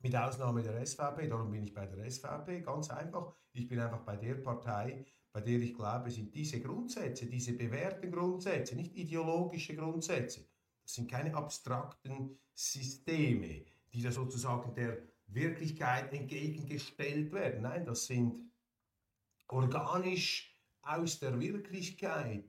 mit 0.00 0.14
Ausnahme 0.14 0.62
der 0.62 0.84
SVP. 0.86 1.28
Darum 1.28 1.50
bin 1.50 1.64
ich 1.64 1.74
bei 1.74 1.86
der 1.86 2.08
SVP, 2.08 2.60
ganz 2.60 2.90
einfach. 2.90 3.34
Ich 3.52 3.66
bin 3.66 3.80
einfach 3.80 4.02
bei 4.02 4.16
der 4.16 4.34
Partei, 4.34 5.04
bei 5.32 5.40
der 5.40 5.58
ich 5.58 5.74
glaube, 5.74 6.10
sind 6.10 6.34
diese 6.34 6.60
Grundsätze, 6.60 7.26
diese 7.26 7.54
bewährten 7.54 8.12
Grundsätze, 8.12 8.76
nicht 8.76 8.94
ideologische 8.94 9.74
Grundsätze. 9.74 10.46
Das 10.82 10.94
sind 10.94 11.10
keine 11.10 11.34
abstrakten 11.34 12.38
Systeme, 12.54 13.64
die 13.92 14.02
da 14.02 14.12
sozusagen 14.12 14.72
der 14.74 14.98
Wirklichkeit 15.28 16.12
entgegengestellt 16.12 17.32
werden. 17.32 17.62
Nein, 17.62 17.84
das 17.84 18.06
sind 18.06 18.40
organisch 19.48 20.54
aus 20.82 21.18
der 21.18 21.38
Wirklichkeit 21.38 22.44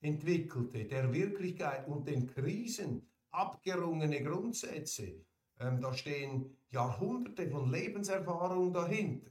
entwickelte, 0.00 0.84
der 0.84 1.12
Wirklichkeit 1.12 1.86
und 1.88 2.06
den 2.06 2.26
Krisen 2.26 3.08
abgerungene 3.30 4.22
Grundsätze. 4.22 5.24
Ähm, 5.60 5.80
da 5.80 5.92
stehen 5.92 6.56
Jahrhunderte 6.70 7.50
von 7.50 7.70
Lebenserfahrung 7.70 8.72
dahinter. 8.72 9.30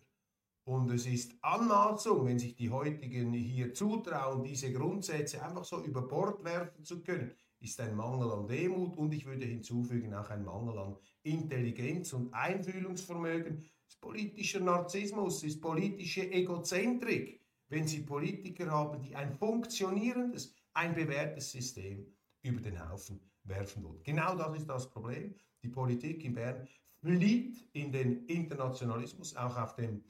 Und 0.66 0.92
es 0.92 1.06
ist 1.06 1.32
Anmaßung, 1.42 2.26
wenn 2.26 2.40
sich 2.40 2.56
die 2.56 2.70
heutigen 2.70 3.32
hier 3.32 3.74
zutrauen, 3.74 4.44
diese 4.44 4.74
Grundsätze 4.74 5.42
einfach 5.42 5.64
so 5.64 5.82
über 5.82 6.02
Bord 6.02 6.44
werfen 6.44 6.84
zu 6.84 7.02
können, 7.02 7.34
ist 7.60 7.80
ein 7.80 7.96
Mangel 7.96 8.32
an 8.32 8.48
Demut 8.48 8.98
und 8.98 9.14
ich 9.14 9.26
würde 9.26 9.46
hinzufügen 9.46 10.14
auch 10.14 10.30
ein 10.30 10.44
Mangel 10.44 10.78
an 10.78 10.98
Intelligenz 11.24 12.14
und 12.14 12.34
Einfühlungsvermögen. 12.34 13.66
ist 13.88 14.02
politischer 14.02 14.60
Narzissmus, 14.60 15.44
ist 15.44 15.62
politische 15.62 16.32
Egozentrik, 16.32 17.42
wenn 17.70 17.88
Sie 17.88 18.02
Politiker 18.02 18.70
haben, 18.70 19.02
die 19.02 19.16
ein 19.16 19.34
funktionierendes, 19.34 20.54
ein 20.74 20.94
bewährtes 20.94 21.52
System 21.52 22.06
über 22.44 22.62
den 22.62 22.90
Haufen 22.90 23.20
werfen 23.44 23.84
wollen. 23.84 24.04
Genau 24.04 24.36
das 24.36 24.58
ist 24.58 24.70
das 24.70 24.90
Problem. 24.90 25.34
Die 25.64 25.70
Politik 25.70 26.24
in 26.24 26.34
Bern 26.34 26.68
flieht 27.02 27.68
in 27.74 27.92
den 27.92 28.26
Internationalismus, 28.26 29.36
auch 29.36 29.58
auf 29.58 29.76
dem 29.76 30.04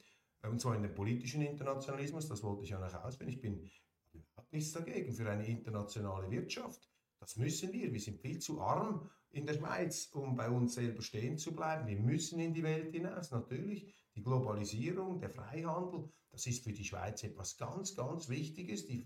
und 0.43 0.61
zwar 0.61 0.75
in 0.75 0.83
den 0.83 0.93
politischen 0.93 1.41
Internationalismus, 1.41 2.27
das 2.27 2.43
wollte 2.43 2.63
ich 2.63 2.69
ja 2.69 2.79
noch 2.79 2.93
ausführen. 3.03 3.29
Ich 3.29 3.41
bin 3.41 3.69
überhaupt 4.13 4.53
nichts 4.53 4.71
dagegen 4.71 5.11
für 5.11 5.29
eine 5.29 5.45
internationale 5.45 6.29
Wirtschaft. 6.29 6.89
Das 7.27 7.35
müssen 7.35 7.73
wir. 7.73 7.91
Wir 7.91 7.99
sind 7.99 8.21
viel 8.21 8.39
zu 8.39 8.61
arm 8.61 9.09
in 9.31 9.45
der 9.45 9.55
Schweiz, 9.55 10.09
um 10.13 10.37
bei 10.37 10.49
uns 10.49 10.75
selber 10.75 11.01
stehen 11.01 11.37
zu 11.37 11.53
bleiben. 11.53 11.85
Wir 11.85 11.99
müssen 11.99 12.39
in 12.39 12.53
die 12.53 12.63
Welt 12.63 12.93
hinaus. 12.93 13.31
Natürlich, 13.31 13.93
die 14.15 14.23
Globalisierung, 14.23 15.19
der 15.19 15.29
Freihandel, 15.29 16.09
das 16.31 16.47
ist 16.47 16.63
für 16.63 16.71
die 16.71 16.85
Schweiz 16.85 17.23
etwas 17.23 17.57
ganz, 17.57 17.93
ganz 17.97 18.29
Wichtiges. 18.29 18.87
Die 18.87 19.03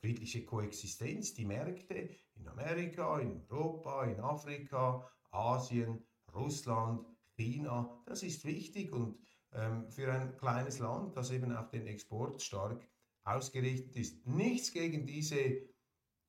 friedliche 0.00 0.44
Koexistenz, 0.44 1.32
die 1.32 1.46
Märkte 1.46 2.10
in 2.34 2.46
Amerika, 2.46 3.18
in 3.20 3.42
Europa, 3.48 4.04
in 4.04 4.20
Afrika, 4.20 5.10
Asien, 5.30 6.04
Russland, 6.34 7.06
China, 7.36 8.02
das 8.04 8.22
ist 8.22 8.44
wichtig 8.44 8.92
und 8.92 9.18
ähm, 9.52 9.90
für 9.90 10.12
ein 10.12 10.36
kleines 10.36 10.78
Land, 10.78 11.16
das 11.16 11.30
eben 11.30 11.56
auf 11.56 11.70
den 11.70 11.86
Export 11.86 12.42
stark 12.42 12.86
ausgerichtet 13.24 13.96
ist. 13.96 14.26
Nichts 14.26 14.72
gegen 14.72 15.06
diese 15.06 15.71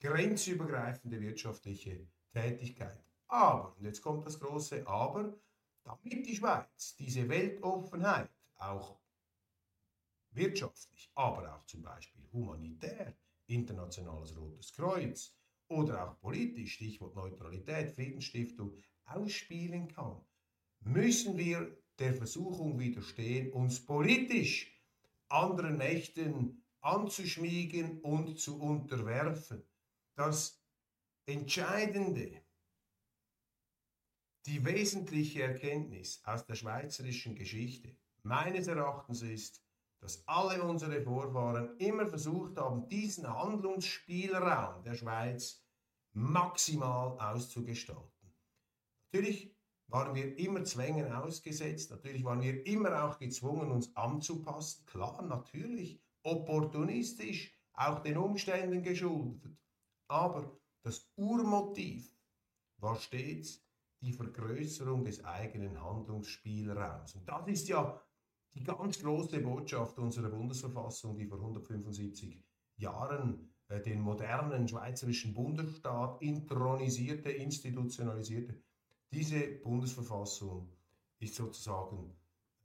grenzübergreifende 0.04 1.20
wirtschaftliche 1.22 2.06
Tätigkeit. 2.34 3.02
Aber, 3.28 3.76
und 3.78 3.86
jetzt 3.86 4.02
kommt 4.02 4.26
das 4.26 4.40
große 4.40 4.86
Aber, 4.86 5.34
damit 5.84 6.26
die 6.28 6.36
Schweiz 6.36 6.96
diese 6.98 7.28
Weltoffenheit 7.30 8.30
auch 8.56 9.00
wirtschaftlich, 10.32 11.10
aber 11.16 11.56
auch 11.56 11.66
zum 11.66 11.82
Beispiel 11.82 12.22
humanitär, 12.34 13.16
internationales 13.48 14.36
Rotes 14.38 14.74
Kreuz 14.74 15.34
oder 15.70 16.10
auch 16.10 16.20
politisch, 16.20 16.74
Stichwort 16.74 17.16
Neutralität, 17.16 17.92
Friedensstiftung, 17.92 18.74
ausspielen 19.06 19.88
kann, 19.88 20.22
müssen 20.82 21.38
wir 21.38 21.78
der 22.00 22.14
Versuchung 22.14 22.80
widerstehen, 22.80 23.52
uns 23.54 23.86
politisch 23.86 24.72
anderen 25.30 25.78
Mächten 25.78 26.64
anzuschmiegen 26.82 28.02
und 28.02 28.40
zu 28.40 28.62
unterwerfen. 28.62 29.64
Das 30.16 30.62
Entscheidende, 31.26 32.44
die 34.46 34.64
wesentliche 34.66 35.44
Erkenntnis 35.44 36.22
aus 36.26 36.46
der 36.46 36.56
schweizerischen 36.56 37.36
Geschichte 37.36 37.96
meines 38.22 38.68
Erachtens 38.68 39.22
ist, 39.22 39.64
dass 40.02 40.28
alle 40.28 40.62
unsere 40.64 41.02
Vorfahren 41.02 41.78
immer 41.78 42.08
versucht 42.08 42.58
haben, 42.58 42.88
diesen 42.90 43.28
Handlungsspielraum 43.28 44.84
der 44.84 44.96
Schweiz 44.96 45.64
maximal 46.12 47.18
auszugestalten. 47.20 48.36
Natürlich 49.12 49.56
waren 49.88 50.14
wir 50.14 50.38
immer 50.38 50.64
Zwängen 50.64 51.12
ausgesetzt. 51.12 51.92
Natürlich 51.92 52.24
waren 52.24 52.42
wir 52.42 52.66
immer 52.66 53.04
auch 53.04 53.18
gezwungen, 53.18 53.72
uns 53.72 53.96
anzupassen. 53.96 54.86
Klar, 54.86 55.22
natürlich, 55.22 56.02
opportunistisch, 56.24 57.56
auch 57.74 58.00
den 58.00 58.18
Umständen 58.18 58.84
geschuldet. 58.84 59.63
Aber 60.14 60.60
das 60.84 61.10
Urmotiv 61.16 62.16
war 62.78 62.96
stets 62.98 63.66
die 64.00 64.14
Vergrößerung 64.14 65.04
des 65.04 65.26
eigenen 65.26 65.82
Handlungsspielraums. 65.84 67.16
Und 67.16 67.28
das 67.28 67.48
ist 67.48 67.68
ja 67.68 68.00
die 68.54 68.64
ganz 68.64 69.02
große 69.02 69.40
Botschaft 69.40 69.98
unserer 69.98 70.30
Bundesverfassung, 70.30 71.18
die 71.18 71.26
vor 71.26 71.40
175 71.40 72.40
Jahren 72.76 73.50
äh, 73.70 73.82
den 73.82 74.02
modernen 74.02 74.68
schweizerischen 74.68 75.34
Bundesstaat 75.34 76.22
intronisierte, 76.22 77.32
institutionalisierte. 77.32 78.62
Diese 79.12 79.40
Bundesverfassung 79.64 80.70
ist 81.18 81.34
sozusagen 81.34 82.16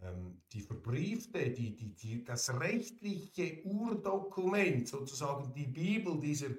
ähm, 0.02 0.43
die 0.52 0.61
verbriefte, 0.61 1.50
die, 1.50 1.75
die, 1.75 1.95
die, 1.95 2.25
das 2.26 2.50
rechtliche 2.61 3.62
Urdokument, 3.64 4.87
sozusagen 4.87 5.50
die 5.55 5.67
Bibel 5.67 6.21
dieser 6.21 6.50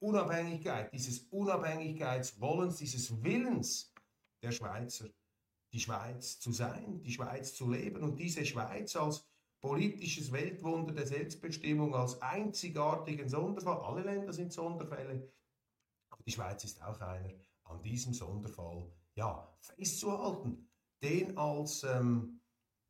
Unabhängigkeit, 0.00 0.92
dieses 0.92 1.20
Unabhängigkeitswollens, 1.30 2.76
dieses 2.76 3.22
Willens 3.22 3.92
der 4.42 4.52
Schweizer, 4.52 5.08
die 5.72 5.80
Schweiz 5.80 6.40
zu 6.40 6.52
sein, 6.52 7.02
die 7.02 7.12
Schweiz 7.12 7.54
zu 7.54 7.70
leben 7.70 8.02
und 8.02 8.18
diese 8.18 8.44
Schweiz 8.44 8.96
als 8.96 9.26
politisches 9.60 10.32
Weltwunder 10.32 10.92
der 10.92 11.06
Selbstbestimmung, 11.06 11.94
als 11.94 12.20
einzigartigen 12.22 13.28
Sonderfall. 13.28 13.78
Alle 13.80 14.02
Länder 14.02 14.32
sind 14.32 14.52
Sonderfälle, 14.52 15.30
aber 16.08 16.22
die 16.22 16.32
Schweiz 16.32 16.64
ist 16.64 16.82
auch 16.82 17.00
einer, 17.00 17.34
an 17.64 17.82
diesem 17.82 18.14
Sonderfall 18.14 18.90
ja, 19.14 19.54
festzuhalten, 19.60 20.68
den 21.02 21.36
als 21.36 21.84
ähm, 21.84 22.40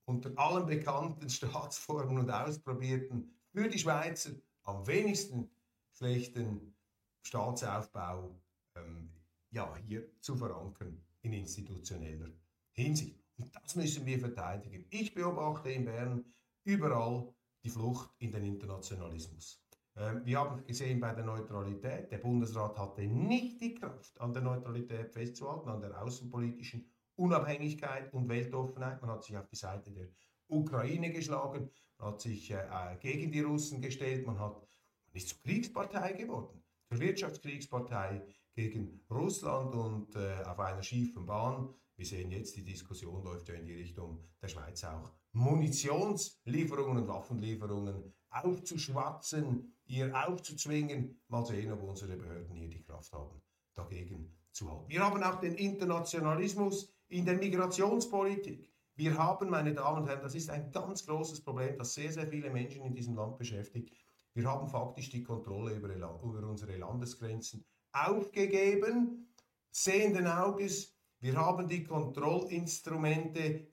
unter 0.04 0.32
allen 0.36 0.66
bekannten 0.66 1.28
Staatsformen 1.30 2.18
und 2.18 2.30
ausprobierten 2.30 3.34
für 3.52 3.68
die 3.68 3.78
Schweizer 3.78 4.30
am 4.62 4.86
wenigsten 4.86 5.50
schlechten 5.92 6.74
Staatsaufbau 7.22 8.40
ähm, 8.76 9.10
ja, 9.50 9.76
hier 9.86 10.06
zu 10.20 10.36
verankern 10.36 11.02
in 11.22 11.32
institutioneller 11.32 12.30
Hinsicht. 12.72 13.20
Und 13.38 13.54
das 13.54 13.74
müssen 13.74 14.06
wir 14.06 14.18
verteidigen. 14.18 14.86
Ich 14.90 15.14
beobachte 15.14 15.70
in 15.70 15.84
Bern 15.84 16.24
überall 16.64 17.32
die 17.62 17.70
Flucht 17.70 18.10
in 18.18 18.32
den 18.32 18.44
Internationalismus. 18.44 19.62
Ähm, 19.96 20.24
wir 20.24 20.38
haben 20.38 20.64
gesehen 20.64 21.00
bei 21.00 21.12
der 21.12 21.24
Neutralität, 21.24 22.10
der 22.10 22.18
Bundesrat 22.18 22.78
hatte 22.78 23.02
nicht 23.06 23.60
die 23.60 23.74
Kraft, 23.74 24.20
an 24.20 24.32
der 24.32 24.42
Neutralität 24.42 25.12
festzuhalten, 25.12 25.68
an 25.68 25.80
der 25.80 26.00
außenpolitischen 26.00 26.88
Unabhängigkeit 27.16 28.12
und 28.14 28.28
Weltoffenheit. 28.28 29.00
Man 29.02 29.10
hat 29.10 29.24
sich 29.24 29.36
auf 29.36 29.48
die 29.48 29.56
Seite 29.56 29.90
der 29.90 30.08
Ukraine 30.48 31.10
geschlagen, 31.12 31.70
man 31.98 32.08
hat 32.08 32.20
sich 32.20 32.50
äh, 32.50 32.96
gegen 33.00 33.30
die 33.30 33.40
Russen 33.40 33.80
gestellt, 33.80 34.26
man, 34.26 34.38
hat, 34.38 34.54
man 34.54 35.14
ist 35.14 35.28
zur 35.28 35.38
Kriegspartei 35.42 36.12
geworden, 36.12 36.62
zur 36.90 37.00
Wirtschaftskriegspartei 37.00 38.22
gegen 38.54 39.00
Russland 39.10 39.74
und 39.74 40.16
äh, 40.16 40.42
auf 40.44 40.58
einer 40.58 40.82
schiefen 40.82 41.24
Bahn. 41.24 41.72
Wir 41.96 42.04
sehen 42.06 42.30
jetzt, 42.32 42.56
die 42.56 42.64
Diskussion 42.64 43.22
läuft 43.22 43.48
ja 43.48 43.54
in 43.54 43.66
die 43.66 43.74
Richtung 43.74 44.24
der 44.42 44.48
Schweiz 44.48 44.82
auch. 44.84 45.12
Munitionslieferungen 45.32 47.02
und 47.02 47.08
Waffenlieferungen 47.08 48.12
aufzuschwatzen, 48.30 49.76
ihr 49.86 50.12
aufzuzwingen. 50.28 51.20
Mal 51.28 51.46
sehen, 51.46 51.72
ob 51.72 51.82
unsere 51.82 52.16
Behörden 52.16 52.56
hier 52.56 52.68
die 52.68 52.82
Kraft 52.82 53.12
haben, 53.12 53.40
dagegen 53.74 54.36
zu 54.50 54.68
halten. 54.68 54.88
Wir 54.88 55.00
haben 55.00 55.22
auch 55.22 55.38
den 55.38 55.54
Internationalismus 55.54 56.92
in 57.08 57.24
der 57.24 57.36
Migrationspolitik. 57.36 58.68
Wir 58.96 59.16
haben, 59.16 59.48
meine 59.48 59.74
Damen 59.74 60.02
und 60.02 60.08
Herren, 60.08 60.22
das 60.22 60.34
ist 60.34 60.50
ein 60.50 60.72
ganz 60.72 61.06
großes 61.06 61.42
Problem, 61.42 61.78
das 61.78 61.94
sehr, 61.94 62.12
sehr 62.12 62.26
viele 62.26 62.50
Menschen 62.50 62.84
in 62.84 62.94
diesem 62.94 63.14
Land 63.14 63.38
beschäftigt. 63.38 63.94
Wir 64.34 64.44
haben 64.44 64.68
faktisch 64.68 65.10
die 65.10 65.22
Kontrolle 65.22 65.74
über, 65.74 65.94
über 65.94 66.48
unsere 66.48 66.76
Landesgrenzen 66.76 67.64
aufgegeben, 67.92 69.34
sehenden 69.70 70.26
Auges. 70.26 70.96
Wir 71.18 71.36
haben 71.36 71.68
die 71.68 71.84
Kontrollinstrumente, 71.84 73.66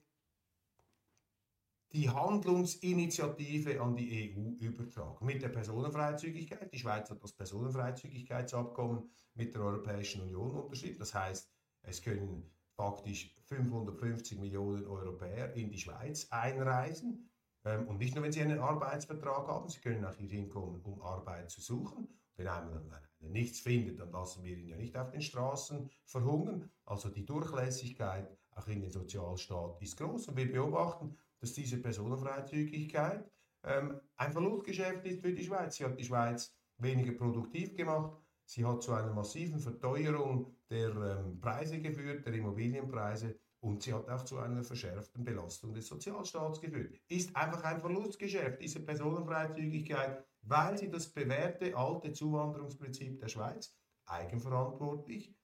die 1.92 2.10
Handlungsinitiative 2.10 3.80
an 3.80 3.96
die 3.96 4.34
EU 4.36 4.64
übertragen. 4.64 5.24
Mit 5.24 5.42
der 5.42 5.48
Personenfreizügigkeit. 5.48 6.72
Die 6.72 6.78
Schweiz 6.78 7.08
hat 7.08 7.22
das 7.22 7.32
Personenfreizügigkeitsabkommen 7.32 9.10
mit 9.34 9.54
der 9.54 9.62
Europäischen 9.62 10.22
Union 10.22 10.50
unterschrieben. 10.50 10.98
Das 10.98 11.14
heißt, 11.14 11.50
es 11.82 12.02
können 12.02 12.50
faktisch 12.74 13.34
550 13.46 14.38
Millionen 14.38 14.86
Europäer 14.86 15.54
in 15.54 15.70
die 15.70 15.78
Schweiz 15.78 16.26
einreisen. 16.30 17.30
Ähm, 17.68 17.86
und 17.86 17.98
nicht 17.98 18.14
nur, 18.14 18.24
wenn 18.24 18.32
sie 18.32 18.40
einen 18.40 18.60
Arbeitsvertrag 18.60 19.46
haben, 19.46 19.68
sie 19.68 19.80
können 19.80 20.04
auch 20.04 20.14
hier 20.14 20.28
hinkommen, 20.28 20.80
um 20.82 21.02
Arbeit 21.02 21.50
zu 21.50 21.60
suchen. 21.60 22.08
Wenn 22.36 22.48
einer 22.48 22.80
nichts 23.20 23.60
findet, 23.60 23.98
dann 23.98 24.12
lassen 24.12 24.44
wir 24.44 24.56
ihn 24.56 24.68
ja 24.68 24.76
nicht 24.76 24.96
auf 24.96 25.10
den 25.10 25.20
Straßen 25.20 25.90
verhungern. 26.04 26.70
Also 26.84 27.08
die 27.08 27.26
Durchlässigkeit 27.26 28.30
auch 28.52 28.68
in 28.68 28.80
den 28.80 28.90
Sozialstaat 28.90 29.82
ist 29.82 29.96
groß. 29.96 30.28
Und 30.28 30.36
wir 30.36 30.50
beobachten, 30.50 31.16
dass 31.40 31.52
diese 31.52 31.78
Personenfreizügigkeit 31.78 33.28
ähm, 33.64 34.00
ein 34.16 34.32
Verlustgeschäft 34.32 35.04
ist 35.04 35.20
für 35.20 35.32
die 35.32 35.44
Schweiz. 35.44 35.76
Sie 35.76 35.84
hat 35.84 35.98
die 35.98 36.04
Schweiz 36.04 36.54
weniger 36.78 37.12
produktiv 37.12 37.74
gemacht. 37.74 38.16
Sie 38.44 38.64
hat 38.64 38.82
zu 38.82 38.92
einer 38.92 39.12
massiven 39.12 39.58
Verteuerung 39.58 40.54
der 40.70 40.90
ähm, 40.90 41.40
Preise 41.40 41.80
geführt, 41.80 42.24
der 42.24 42.34
Immobilienpreise. 42.34 43.38
Und 43.60 43.82
sie 43.82 43.92
hat 43.92 44.08
auch 44.08 44.24
zu 44.24 44.38
einer 44.38 44.62
verschärften 44.62 45.24
Belastung 45.24 45.74
des 45.74 45.88
Sozialstaats 45.88 46.60
geführt. 46.60 47.00
Ist 47.08 47.34
einfach 47.34 47.64
ein 47.64 47.80
Verlustgeschäft, 47.80 48.60
diese 48.62 48.80
Personenfreizügigkeit, 48.80 50.24
weil 50.42 50.78
sie 50.78 50.90
das 50.90 51.12
bewährte 51.12 51.76
alte 51.76 52.12
Zuwanderungsprinzip 52.12 53.18
der 53.18 53.28
Schweiz 53.28 53.76
eigenverantwortlich, 54.06 55.34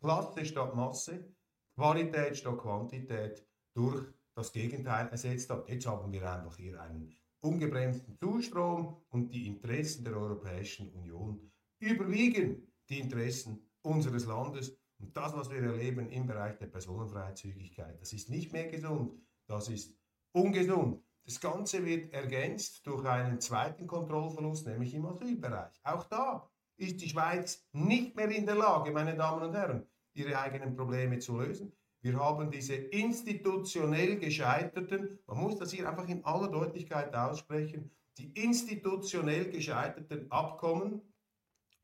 Klasse 0.00 0.44
statt 0.44 0.74
Masse, 0.74 1.32
Qualität 1.76 2.36
statt 2.36 2.58
Quantität 2.58 3.46
durch 3.74 4.06
das 4.34 4.52
Gegenteil 4.52 5.08
ersetzt 5.08 5.50
hat. 5.50 5.68
Jetzt 5.68 5.86
haben 5.86 6.12
wir 6.12 6.30
einfach 6.30 6.56
hier 6.56 6.80
einen 6.80 7.14
ungebremsten 7.44 8.16
Zustrom 8.18 9.02
und 9.10 9.32
die 9.32 9.46
Interessen 9.46 10.04
der 10.04 10.16
Europäischen 10.16 10.90
Union 10.92 11.52
überwiegen 11.80 12.72
die 12.88 13.00
Interessen 13.00 13.70
unseres 13.82 14.26
Landes 14.26 14.78
und 15.02 15.16
das, 15.16 15.36
was 15.36 15.50
wir 15.50 15.60
erleben 15.62 16.08
im 16.10 16.26
Bereich 16.26 16.56
der 16.58 16.68
Personenfreizügigkeit, 16.68 18.00
das 18.00 18.12
ist 18.12 18.30
nicht 18.30 18.52
mehr 18.52 18.68
gesund, 18.68 19.20
das 19.48 19.68
ist 19.68 19.98
ungesund. 20.32 21.02
Das 21.24 21.40
Ganze 21.40 21.84
wird 21.84 22.12
ergänzt 22.12 22.86
durch 22.86 23.04
einen 23.04 23.40
zweiten 23.40 23.86
Kontrollverlust, 23.86 24.66
nämlich 24.66 24.94
im 24.94 25.06
Asylbereich. 25.06 25.80
Auch 25.84 26.04
da 26.04 26.48
ist 26.76 27.00
die 27.00 27.08
Schweiz 27.08 27.66
nicht 27.72 28.16
mehr 28.16 28.28
in 28.30 28.46
der 28.46 28.56
Lage, 28.56 28.92
meine 28.92 29.16
Damen 29.16 29.42
und 29.42 29.54
Herren, 29.54 29.86
ihre 30.14 30.38
eigenen 30.38 30.74
Probleme 30.74 31.18
zu 31.18 31.38
lösen. 31.38 31.72
Wir 32.00 32.18
haben 32.18 32.50
diese 32.50 32.74
institutionell 32.74 34.18
gescheiterten, 34.18 35.20
man 35.26 35.38
muss 35.38 35.58
das 35.58 35.72
hier 35.72 35.88
einfach 35.88 36.08
in 36.08 36.24
aller 36.24 36.48
Deutlichkeit 36.48 37.14
aussprechen, 37.14 37.90
die 38.18 38.32
institutionell 38.32 39.50
gescheiterten 39.50 40.30
Abkommen 40.30 41.02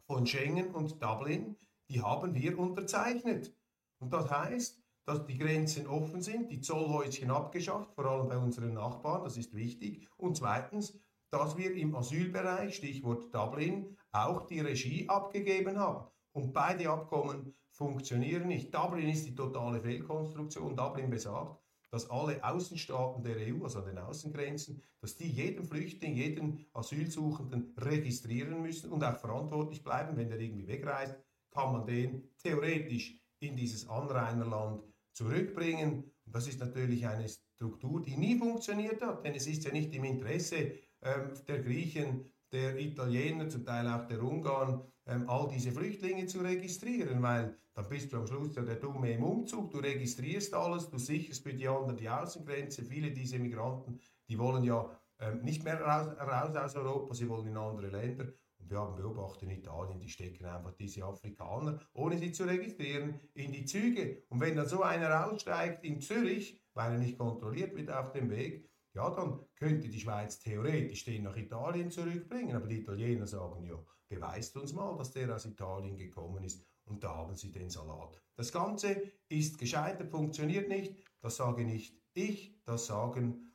von 0.07 0.27
Schengen 0.27 0.75
und 0.75 1.01
Dublin, 1.03 1.57
die 1.89 2.03
haben 2.03 2.35
wir 2.35 2.59
unterzeichnet. 2.59 3.55
Und 3.99 4.13
das 4.13 4.31
heißt, 4.31 4.83
dass 5.07 5.25
die 5.25 5.39
Grenzen 5.39 5.87
offen 5.87 6.21
sind, 6.21 6.51
die 6.51 6.61
Zollhäuschen 6.61 7.31
abgeschafft, 7.31 7.95
vor 7.95 8.05
allem 8.05 8.29
bei 8.29 8.37
unseren 8.37 8.75
Nachbarn, 8.75 9.25
das 9.25 9.37
ist 9.39 9.55
wichtig. 9.55 10.07
Und 10.19 10.37
zweitens, 10.37 10.99
dass 11.31 11.57
wir 11.57 11.75
im 11.75 11.95
Asylbereich, 11.95 12.77
Stichwort 12.77 13.35
Dublin, 13.35 13.97
auch 14.13 14.47
die 14.47 14.61
Regie 14.61 15.09
abgegeben 15.09 15.79
haben. 15.79 16.07
Und 16.33 16.53
beide 16.53 16.91
Abkommen 16.91 17.55
funktionieren 17.71 18.49
nicht. 18.49 18.75
Dublin 18.75 19.09
ist 19.09 19.27
die 19.27 19.35
totale 19.35 19.81
Fehlkonstruktion. 19.81 20.77
Dublin 20.77 21.11
besagt, 21.11 21.59
dass 21.91 22.11
alle 22.11 22.43
Außenstaaten 22.45 23.23
der 23.23 23.37
EU, 23.37 23.65
also 23.65 23.79
an 23.79 23.87
den 23.87 23.99
Außengrenzen, 23.99 24.83
dass 25.01 25.17
die 25.17 25.29
jeden 25.29 25.65
Flüchtling, 25.65 26.15
jeden 26.15 26.67
Asylsuchenden 26.75 27.75
registrieren 27.79 28.61
müssen 28.61 28.93
und 28.93 29.03
auch 29.03 29.17
verantwortlich 29.17 29.83
bleiben, 29.83 30.17
wenn 30.17 30.29
der 30.29 30.39
irgendwie 30.39 30.67
wegreist 30.67 31.17
kann 31.59 31.73
man 31.73 31.87
den 31.87 32.31
theoretisch 32.41 33.19
in 33.41 33.57
dieses 33.57 33.89
Anrainerland 33.89 34.81
zurückbringen. 35.13 36.05
Und 36.25 36.35
das 36.35 36.47
ist 36.47 36.61
natürlich 36.61 37.05
eine 37.05 37.29
Struktur, 37.29 38.01
die 38.01 38.17
nie 38.17 38.39
funktioniert 38.39 39.03
hat, 39.03 39.25
denn 39.25 39.35
es 39.35 39.49
ist 39.49 39.65
ja 39.65 39.73
nicht 39.73 39.93
im 39.93 40.05
Interesse 40.05 40.73
ähm, 41.03 41.33
der 41.49 41.61
Griechen, 41.63 42.31
der 42.53 42.79
Italiener, 42.79 43.49
zum 43.49 43.65
Teil 43.65 43.89
auch 43.89 44.07
der 44.07 44.23
Ungarn, 44.23 44.83
ähm, 45.07 45.29
all 45.29 45.49
diese 45.49 45.73
Flüchtlinge 45.73 46.27
zu 46.27 46.41
registrieren, 46.41 47.21
weil 47.23 47.57
dann 47.75 47.89
bist 47.89 48.13
du 48.13 48.19
am 48.19 48.27
Schluss 48.27 48.55
ja 48.55 48.63
der 48.63 48.77
Dumme 48.77 49.13
im 49.13 49.25
Umzug, 49.25 49.73
du 49.73 49.79
registrierst 49.79 50.55
alles, 50.55 50.89
du 50.89 50.99
sicherst 50.99 51.43
für 51.43 51.55
die 51.55 51.67
anderen 51.67 51.97
die 51.97 52.09
Außengrenze. 52.09 52.85
Viele 52.85 53.11
dieser 53.11 53.39
Migranten, 53.39 54.01
die 54.29 54.39
wollen 54.39 54.63
ja 54.63 54.97
ähm, 55.19 55.43
nicht 55.43 55.65
mehr 55.65 55.81
raus, 55.81 56.07
raus 56.21 56.57
aus 56.57 56.77
Europa, 56.77 57.15
sie 57.15 57.29
wollen 57.29 57.49
in 57.49 57.57
andere 57.57 57.89
Länder 57.89 58.27
wir 58.71 58.79
haben 58.79 58.97
beobachtet 58.97 59.45
in 59.45 59.51
Italien, 59.51 60.01
die 60.01 60.09
stecken 60.09 60.47
einfach 60.47 60.73
diese 60.73 61.05
Afrikaner, 61.05 61.81
ohne 61.93 62.19
sie 62.19 62.33
zu 62.33 62.45
registrieren, 62.45 63.21
in 63.35 63.53
die 63.53 63.65
Züge. 63.65 64.23
Und 64.29 64.41
wenn 64.41 64.57
dann 64.57 64.69
so 64.69 64.83
einer 64.83 65.27
aussteigt 65.27 65.85
in 65.85 66.01
Zürich, 66.01 66.61
weil 66.75 66.93
er 66.93 66.99
nicht 66.99 67.19
kontrolliert 67.19 67.75
wird 67.77 67.91
auf 67.91 68.13
dem 68.13 68.31
Weg, 68.31 68.69
ja, 68.95 69.11
dann 69.11 69.41
könnte 69.55 69.89
die 69.89 70.01
Schweiz 70.01 70.39
theoretisch 70.39 71.05
den 71.05 71.25
nach 71.25 71.37
Italien 71.37 71.91
zurückbringen. 71.91 72.57
Aber 72.57 72.67
die 72.67 72.81
Italiener 72.81 73.27
sagen, 73.27 73.65
ja, 73.65 73.79
beweist 74.09 74.57
uns 74.57 74.73
mal, 74.73 74.97
dass 74.97 75.13
der 75.13 75.35
aus 75.35 75.47
Italien 75.47 75.97
gekommen 75.97 76.43
ist. 76.45 76.65
Und 76.85 77.05
da 77.05 77.15
haben 77.15 77.37
sie 77.37 77.53
den 77.53 77.69
Salat. 77.69 78.21
Das 78.37 78.51
Ganze 78.51 79.03
ist 79.29 79.59
gescheitert, 79.59 80.11
funktioniert 80.11 80.69
nicht. 80.69 80.97
Das 81.21 81.37
sage 81.37 81.65
nicht 81.65 81.99
ich, 82.15 82.55
das 82.65 82.87
sagen 82.87 83.53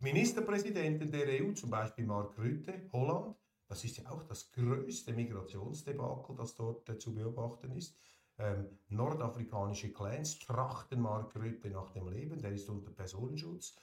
Ministerpräsidenten 0.00 1.10
der 1.10 1.42
EU, 1.42 1.52
zum 1.52 1.70
Beispiel 1.70 2.04
Mark 2.04 2.36
Rutte, 2.38 2.88
Holland, 2.92 3.34
Das 3.74 3.82
ist 3.82 3.96
ja 3.96 4.08
auch 4.08 4.22
das 4.22 4.52
größte 4.52 5.12
Migrationsdebakel, 5.12 6.36
das 6.36 6.54
dort 6.54 6.88
äh, 6.88 6.96
zu 6.96 7.12
beobachten 7.12 7.72
ist. 7.72 7.98
Ähm, 8.38 8.68
nordafrikanische 8.86 9.92
Clans 9.92 10.38
trachten 10.38 11.00
Mark 11.00 11.34
Rütte 11.34 11.70
nach 11.70 11.90
dem 11.90 12.08
Leben, 12.08 12.40
der 12.40 12.52
ist 12.52 12.68
unter 12.68 12.92
Personenschutz. 12.92 13.74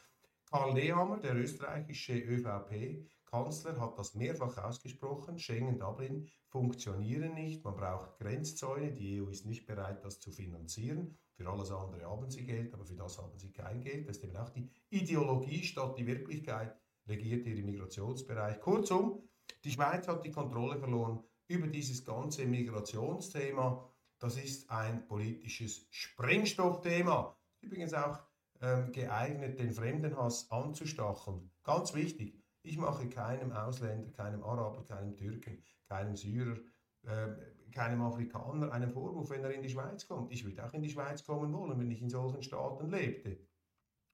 Karl 0.45 0.73
Nehammer, 0.75 1.17
der 1.17 1.35
österreichische 1.35 2.13
ÖVP-Kanzler, 2.13 3.81
hat 3.81 3.99
das 3.99 4.15
mehrfach 4.15 4.57
ausgesprochen. 4.59 5.37
Schengen, 5.37 5.77
Dublin 5.77 6.29
funktionieren 6.47 7.33
nicht. 7.33 7.65
Man 7.65 7.75
braucht 7.75 8.17
Grenzzäune. 8.17 8.93
Die 8.93 9.21
EU 9.21 9.27
ist 9.27 9.45
nicht 9.45 9.65
bereit, 9.65 10.05
das 10.05 10.21
zu 10.21 10.31
finanzieren. 10.31 11.17
Für 11.33 11.49
alles 11.49 11.69
andere 11.69 12.09
haben 12.09 12.31
sie 12.31 12.45
Geld, 12.45 12.73
aber 12.73 12.85
für 12.85 12.95
das 12.95 13.17
haben 13.17 13.37
sie 13.37 13.51
kein 13.51 13.81
Geld. 13.81 14.07
Das 14.07 14.15
ist 14.15 14.23
eben 14.23 14.37
auch 14.37 14.51
die 14.51 14.69
Ideologie 14.89 15.65
statt 15.65 15.97
die 15.97 16.07
Wirklichkeit 16.07 16.77
regiert 17.09 17.43
hier 17.45 17.57
im 17.57 17.65
Migrationsbereich. 17.65 18.61
Kurzum, 18.61 19.27
die 19.63 19.71
Schweiz 19.71 20.07
hat 20.07 20.25
die 20.25 20.31
Kontrolle 20.31 20.77
verloren 20.77 21.23
über 21.47 21.67
dieses 21.67 22.03
ganze 22.05 22.45
Migrationsthema. 22.45 23.87
Das 24.19 24.37
ist 24.37 24.69
ein 24.69 25.05
politisches 25.07 25.87
Sprengstoffthema. 25.89 27.35
Übrigens 27.61 27.93
auch 27.93 28.19
ähm, 28.61 28.91
geeignet, 28.91 29.59
den 29.59 29.71
Fremdenhass 29.71 30.49
anzustacheln. 30.51 31.51
Ganz 31.63 31.93
wichtig, 31.93 32.41
ich 32.63 32.77
mache 32.77 33.09
keinem 33.09 33.51
Ausländer, 33.51 34.11
keinem 34.11 34.43
Araber, 34.43 34.83
keinem 34.85 35.17
Türken, 35.17 35.63
keinem 35.87 36.15
Syrer, 36.15 36.57
äh, 37.03 37.27
keinem 37.71 38.01
Afrikaner 38.01 38.71
einen 38.71 38.91
Vorwurf, 38.91 39.29
wenn 39.29 39.43
er 39.43 39.51
in 39.51 39.63
die 39.63 39.69
Schweiz 39.69 40.07
kommt. 40.07 40.31
Ich 40.31 40.45
würde 40.45 40.63
auch 40.63 40.73
in 40.73 40.83
die 40.83 40.89
Schweiz 40.89 41.23
kommen 41.23 41.51
wollen, 41.53 41.79
wenn 41.79 41.89
ich 41.89 42.01
in 42.01 42.09
solchen 42.09 42.43
Staaten 42.43 42.89
lebte. 42.89 43.39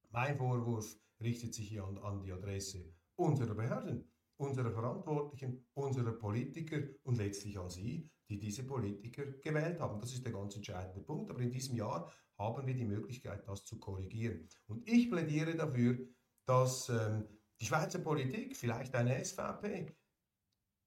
Mein 0.09 0.37
Vorwurf 0.37 0.95
richtet 1.19 1.53
sich 1.53 1.67
hier 1.67 1.83
an, 1.83 1.97
an 1.97 2.21
die 2.21 2.31
Adresse 2.31 2.93
unserer 3.15 3.55
Behörden, 3.55 4.09
unserer 4.37 4.71
Verantwortlichen, 4.71 5.65
unserer 5.73 6.11
Politiker 6.11 6.81
und 7.03 7.17
letztlich 7.17 7.57
an 7.57 7.69
Sie, 7.69 8.09
die 8.29 8.39
diese 8.39 8.63
Politiker 8.63 9.25
gewählt 9.25 9.79
haben. 9.79 9.99
Das 9.99 10.13
ist 10.13 10.25
der 10.25 10.33
ganz 10.33 10.55
entscheidende 10.55 11.01
Punkt. 11.01 11.29
Aber 11.31 11.41
in 11.41 11.51
diesem 11.51 11.75
Jahr 11.75 12.11
haben 12.37 12.67
wir 12.67 12.73
die 12.73 12.85
Möglichkeit, 12.85 13.47
das 13.47 13.65
zu 13.65 13.79
korrigieren. 13.79 14.47
Und 14.67 14.87
ich 14.87 15.09
plädiere 15.09 15.55
dafür, 15.55 15.97
dass 16.45 16.89
ähm, 16.89 17.27
die 17.59 17.65
Schweizer 17.65 17.99
Politik, 17.99 18.55
vielleicht 18.55 18.93
eine 18.95 19.23
SVP, 19.23 19.95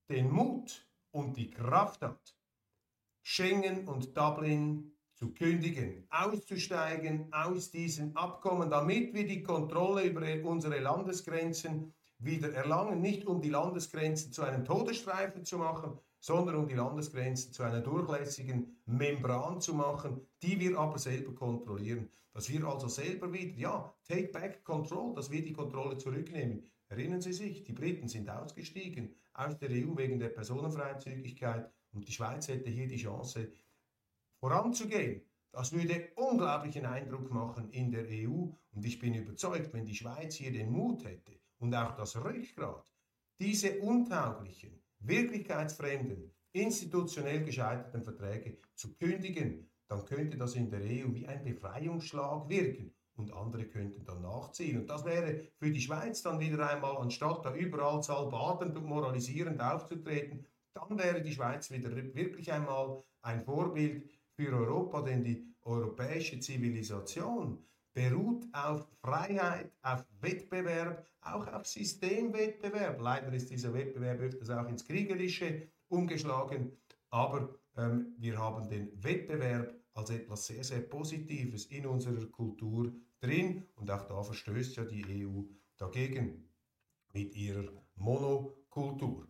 den 0.08 0.30
Mut 0.30 0.88
und 1.12 1.36
die 1.36 1.50
Kraft 1.50 2.02
hat, 2.02 2.36
Schengen 3.22 3.86
und 3.86 4.16
Dublin 4.16 4.92
zu 5.14 5.34
kündigen, 5.34 6.06
auszusteigen 6.10 7.30
aus 7.32 7.70
diesen 7.70 8.16
Abkommen, 8.16 8.70
damit 8.70 9.12
wir 9.12 9.26
die 9.26 9.42
Kontrolle 9.42 10.04
über 10.04 10.48
unsere 10.48 10.80
Landesgrenzen 10.80 11.94
wieder 12.20 12.52
erlangen, 12.52 13.00
nicht 13.00 13.26
um 13.26 13.40
die 13.40 13.48
Landesgrenzen 13.48 14.32
zu 14.32 14.42
einem 14.42 14.64
Todesstreifen 14.64 15.44
zu 15.44 15.58
machen, 15.58 15.98
sondern 16.20 16.56
um 16.56 16.68
die 16.68 16.74
Landesgrenzen 16.74 17.52
zu 17.52 17.62
einer 17.62 17.80
durchlässigen 17.80 18.76
Membran 18.84 19.60
zu 19.60 19.74
machen, 19.74 20.20
die 20.42 20.60
wir 20.60 20.78
aber 20.78 20.98
selber 20.98 21.34
kontrollieren. 21.34 22.10
Dass 22.32 22.50
wir 22.50 22.64
also 22.64 22.88
selber 22.88 23.32
wieder, 23.32 23.58
ja, 23.58 23.94
take 24.06 24.28
back 24.28 24.62
control, 24.62 25.14
dass 25.14 25.30
wir 25.30 25.42
die 25.42 25.52
Kontrolle 25.52 25.96
zurücknehmen. 25.96 26.64
Erinnern 26.88 27.22
Sie 27.22 27.32
sich, 27.32 27.64
die 27.64 27.72
Briten 27.72 28.06
sind 28.06 28.28
ausgestiegen 28.28 29.14
aus 29.32 29.58
der 29.58 29.70
EU 29.70 29.96
wegen 29.96 30.18
der 30.18 30.28
Personenfreizügigkeit 30.28 31.70
und 31.92 32.06
die 32.06 32.12
Schweiz 32.12 32.48
hätte 32.48 32.70
hier 32.70 32.86
die 32.86 32.98
Chance 32.98 33.50
voranzugehen. 34.38 35.22
Das 35.52 35.72
würde 35.72 36.12
unglaublichen 36.14 36.86
Eindruck 36.86 37.30
machen 37.30 37.70
in 37.70 37.90
der 37.90 38.04
EU 38.08 38.48
und 38.72 38.84
ich 38.84 38.98
bin 38.98 39.14
überzeugt, 39.14 39.72
wenn 39.72 39.86
die 39.86 39.96
Schweiz 39.96 40.34
hier 40.34 40.52
den 40.52 40.70
Mut 40.70 41.04
hätte 41.04 41.39
und 41.60 41.74
auch 41.74 41.94
das 41.94 42.16
Rückgrat, 42.16 42.92
diese 43.38 43.78
untauglichen, 43.80 44.82
wirklichkeitsfremden, 44.98 46.34
institutionell 46.52 47.44
gescheiterten 47.44 48.02
Verträge 48.02 48.58
zu 48.74 48.94
kündigen, 48.94 49.70
dann 49.88 50.04
könnte 50.04 50.36
das 50.36 50.54
in 50.54 50.70
der 50.70 50.80
EU 50.80 51.14
wie 51.14 51.26
ein 51.26 51.44
Befreiungsschlag 51.44 52.48
wirken 52.48 52.92
und 53.14 53.32
andere 53.32 53.66
könnten 53.66 54.04
dann 54.04 54.22
nachziehen. 54.22 54.80
Und 54.80 54.88
das 54.88 55.04
wäre 55.04 55.46
für 55.58 55.70
die 55.70 55.80
Schweiz 55.80 56.22
dann 56.22 56.40
wieder 56.40 56.68
einmal, 56.68 56.96
anstatt 56.96 57.44
da 57.44 57.54
überall 57.54 58.02
salbadend 58.02 58.76
und 58.76 58.86
moralisierend 58.86 59.60
aufzutreten, 59.60 60.46
dann 60.74 60.98
wäre 60.98 61.22
die 61.22 61.32
Schweiz 61.32 61.70
wieder 61.70 61.90
wirklich 62.14 62.52
einmal 62.52 63.02
ein 63.22 63.40
Vorbild 63.40 64.08
für 64.32 64.52
Europa, 64.52 65.02
denn 65.02 65.24
die 65.24 65.44
europäische 65.62 66.40
Zivilisation 66.40 67.58
beruht 67.92 68.46
auf 68.52 68.86
Freiheit, 69.00 69.72
auf 69.82 70.04
Wettbewerb, 70.20 71.06
auch 71.20 71.46
auf 71.48 71.66
Systemwettbewerb. 71.66 73.00
Leider 73.00 73.32
ist 73.32 73.50
dieser 73.50 73.74
Wettbewerb 73.74 74.20
öfters 74.20 74.50
auch 74.50 74.68
ins 74.68 74.84
Kriegerische 74.84 75.68
umgeschlagen, 75.88 76.76
aber 77.10 77.58
ähm, 77.76 78.14
wir 78.18 78.38
haben 78.38 78.68
den 78.68 78.90
Wettbewerb 79.02 79.74
als 79.94 80.10
etwas 80.10 80.46
sehr, 80.46 80.64
sehr 80.64 80.80
Positives 80.80 81.66
in 81.66 81.86
unserer 81.86 82.26
Kultur 82.26 82.92
drin 83.20 83.66
und 83.74 83.90
auch 83.90 84.06
da 84.06 84.22
verstößt 84.22 84.76
ja 84.76 84.84
die 84.84 85.26
EU 85.26 85.42
dagegen 85.76 86.48
mit 87.12 87.34
ihrer 87.34 87.70
Monokultur. 87.96 89.28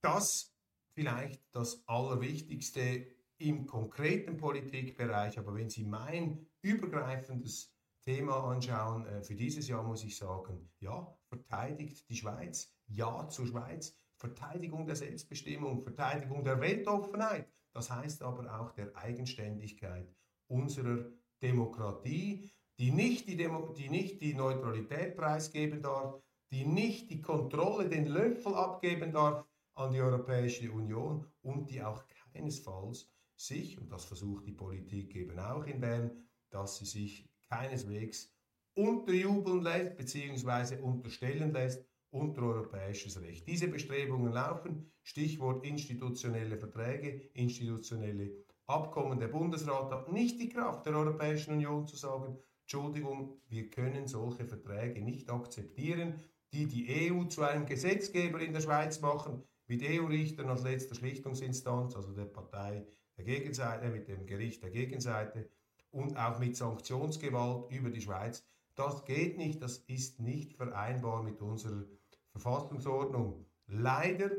Das 0.00 0.54
vielleicht 0.94 1.42
das 1.52 1.86
Allerwichtigste 1.86 3.06
im 3.38 3.66
konkreten 3.66 4.38
Politikbereich, 4.38 5.38
aber 5.38 5.54
wenn 5.54 5.68
Sie 5.68 5.84
mein 5.84 6.46
übergreifendes 6.66 7.72
Thema 8.04 8.52
anschauen, 8.52 9.06
äh, 9.06 9.22
für 9.22 9.34
dieses 9.34 9.68
Jahr 9.68 9.82
muss 9.82 10.04
ich 10.04 10.16
sagen, 10.16 10.70
ja, 10.80 11.16
verteidigt 11.28 12.08
die 12.08 12.16
Schweiz, 12.16 12.72
ja 12.86 13.28
zur 13.28 13.46
Schweiz, 13.46 13.96
Verteidigung 14.16 14.86
der 14.86 14.96
Selbstbestimmung, 14.96 15.80
Verteidigung 15.82 16.42
der 16.44 16.60
Weltoffenheit, 16.60 17.48
das 17.72 17.90
heißt 17.90 18.22
aber 18.22 18.60
auch 18.60 18.72
der 18.72 18.96
Eigenständigkeit 18.96 20.08
unserer 20.48 21.04
Demokratie, 21.42 22.50
die 22.78 22.90
nicht 22.90 23.28
die, 23.28 23.36
Demo 23.36 23.74
die, 23.76 23.88
nicht 23.88 24.20
die 24.20 24.34
Neutralität 24.34 25.16
preisgeben 25.16 25.82
darf, 25.82 26.20
die 26.50 26.64
nicht 26.64 27.10
die 27.10 27.20
Kontrolle, 27.20 27.88
den 27.88 28.06
Löffel 28.06 28.54
abgeben 28.54 29.12
darf 29.12 29.44
an 29.74 29.92
die 29.92 30.00
Europäische 30.00 30.70
Union 30.72 31.26
und 31.42 31.70
die 31.70 31.82
auch 31.82 32.04
keinesfalls 32.32 33.10
sich, 33.36 33.78
und 33.78 33.90
das 33.90 34.04
versucht 34.04 34.46
die 34.46 34.52
Politik 34.52 35.14
eben 35.14 35.38
auch 35.38 35.66
in 35.66 35.80
Bern, 35.80 36.26
dass 36.50 36.78
sie 36.78 36.86
sich 36.86 37.28
keineswegs 37.48 38.32
unterjubeln 38.74 39.62
lässt 39.62 39.96
bzw. 39.96 40.80
unterstellen 40.80 41.52
lässt 41.52 41.84
unter 42.10 42.42
europäisches 42.42 43.20
Recht. 43.20 43.46
Diese 43.48 43.68
Bestrebungen 43.68 44.32
laufen, 44.32 44.90
Stichwort 45.02 45.64
institutionelle 45.64 46.56
Verträge, 46.56 47.30
institutionelle 47.34 48.30
Abkommen. 48.66 49.18
Der 49.18 49.28
Bundesrat 49.28 49.90
hat 49.90 50.12
nicht 50.12 50.40
die 50.40 50.48
Kraft 50.48 50.86
der 50.86 50.94
Europäischen 50.94 51.54
Union 51.54 51.86
zu 51.86 51.96
sagen, 51.96 52.38
Entschuldigung, 52.62 53.40
wir 53.48 53.70
können 53.70 54.08
solche 54.08 54.44
Verträge 54.44 55.00
nicht 55.00 55.30
akzeptieren, 55.30 56.20
die 56.52 56.66
die 56.66 57.12
EU 57.12 57.24
zu 57.24 57.42
einem 57.42 57.66
Gesetzgeber 57.66 58.40
in 58.40 58.52
der 58.52 58.60
Schweiz 58.60 59.00
machen, 59.00 59.42
mit 59.68 59.82
EU-Richtern 59.82 60.48
als 60.48 60.62
letzter 60.62 60.94
Schlichtungsinstanz, 60.94 61.94
also 61.94 62.12
der 62.12 62.24
Partei 62.24 62.86
der 63.16 63.24
Gegenseite, 63.24 63.88
mit 63.88 64.08
dem 64.08 64.26
Gericht 64.26 64.62
der 64.62 64.70
Gegenseite 64.70 65.48
und 65.96 66.16
auch 66.16 66.38
mit 66.38 66.56
Sanktionsgewalt 66.56 67.72
über 67.72 67.90
die 67.90 68.02
Schweiz. 68.02 68.44
Das 68.74 69.04
geht 69.04 69.38
nicht, 69.38 69.62
das 69.62 69.78
ist 69.78 70.20
nicht 70.20 70.52
vereinbar 70.52 71.22
mit 71.22 71.40
unserer 71.40 71.84
Verfassungsordnung. 72.32 73.46
Leider 73.66 74.30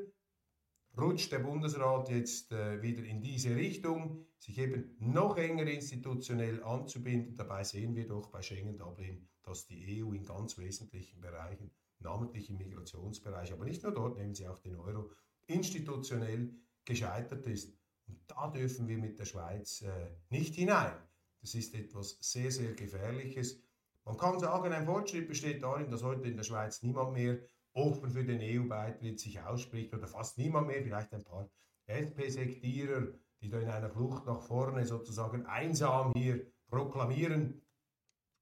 rutscht 0.98 1.32
der 1.32 1.40
Bundesrat 1.40 2.10
jetzt 2.10 2.52
äh, 2.52 2.82
wieder 2.82 3.04
in 3.04 3.22
diese 3.22 3.56
Richtung, 3.56 4.26
sich 4.38 4.58
eben 4.60 4.96
noch 5.00 5.38
enger 5.38 5.66
institutionell 5.66 6.64
anzubinden. 6.64 7.36
Dabei 7.36 7.64
sehen 7.64 7.96
wir 7.96 8.08
doch 8.08 8.28
bei 8.28 8.42
Schengen-Dublin, 8.42 9.28
dass 9.42 9.66
die 9.66 10.04
EU 10.04 10.14
in 10.14 10.24
ganz 10.24 10.58
wesentlichen 10.58 11.20
Bereichen, 11.20 11.72
namentlich 12.00 12.50
im 12.52 12.58
Migrationsbereich, 12.58 13.52
aber 13.54 13.66
nicht 13.66 13.82
nur 13.82 13.92
dort, 13.92 14.18
nehmen 14.18 14.36
Sie 14.36 14.48
auch 14.48 14.60
den 14.60 14.76
Euro, 14.76 15.10
institutionell 15.48 16.54
gescheitert 16.86 17.48
ist. 17.48 17.76
Und 18.08 18.20
da 18.28 18.50
dürfen 18.50 18.88
wir 18.88 19.00
mit 19.00 19.18
der 19.18 19.26
Schweiz 19.26 19.82
äh, 19.82 20.12
nicht 20.30 20.54
hinein. 20.54 20.94
Das 21.42 21.56
ist 21.56 21.74
etwas 21.76 22.18
sehr, 22.20 22.52
sehr 22.52 22.74
Gefährliches. 22.74 23.62
Man 24.06 24.18
kann 24.18 24.40
sagen, 24.40 24.72
ein 24.72 24.86
Fortschritt 24.86 25.28
besteht 25.28 25.64
darin, 25.64 25.92
dass 25.92 26.04
heute 26.04 26.28
in 26.28 26.38
der 26.38 26.44
Schweiz 26.44 26.82
niemand 26.82 27.14
mehr 27.14 27.40
offen 27.74 28.10
für 28.10 28.24
den 28.24 28.40
EU-Beitritt 28.42 29.20
sich 29.20 29.40
ausspricht 29.40 29.94
oder 29.94 30.08
fast 30.08 30.38
niemand 30.38 30.68
mehr, 30.68 30.82
vielleicht 30.82 31.14
ein 31.14 31.24
paar 31.24 31.50
SP-Sektierer, 31.86 33.08
die 33.42 33.50
da 33.50 33.60
in 33.60 33.70
einer 33.70 33.90
Flucht 33.90 34.26
nach 34.26 34.42
vorne 34.42 34.86
sozusagen 34.86 35.46
einsam 35.46 36.14
hier 36.16 36.46
proklamieren. 36.70 37.62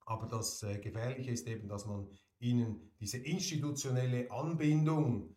Aber 0.06 0.28
das 0.28 0.64
äh, 0.64 0.78
Gefährliche 0.80 1.32
ist 1.32 1.48
eben, 1.48 1.68
dass 1.68 1.86
man 1.86 2.08
ihnen 2.40 2.92
diese 3.00 3.18
institutionelle 3.18 4.32
Anbindung 4.32 5.36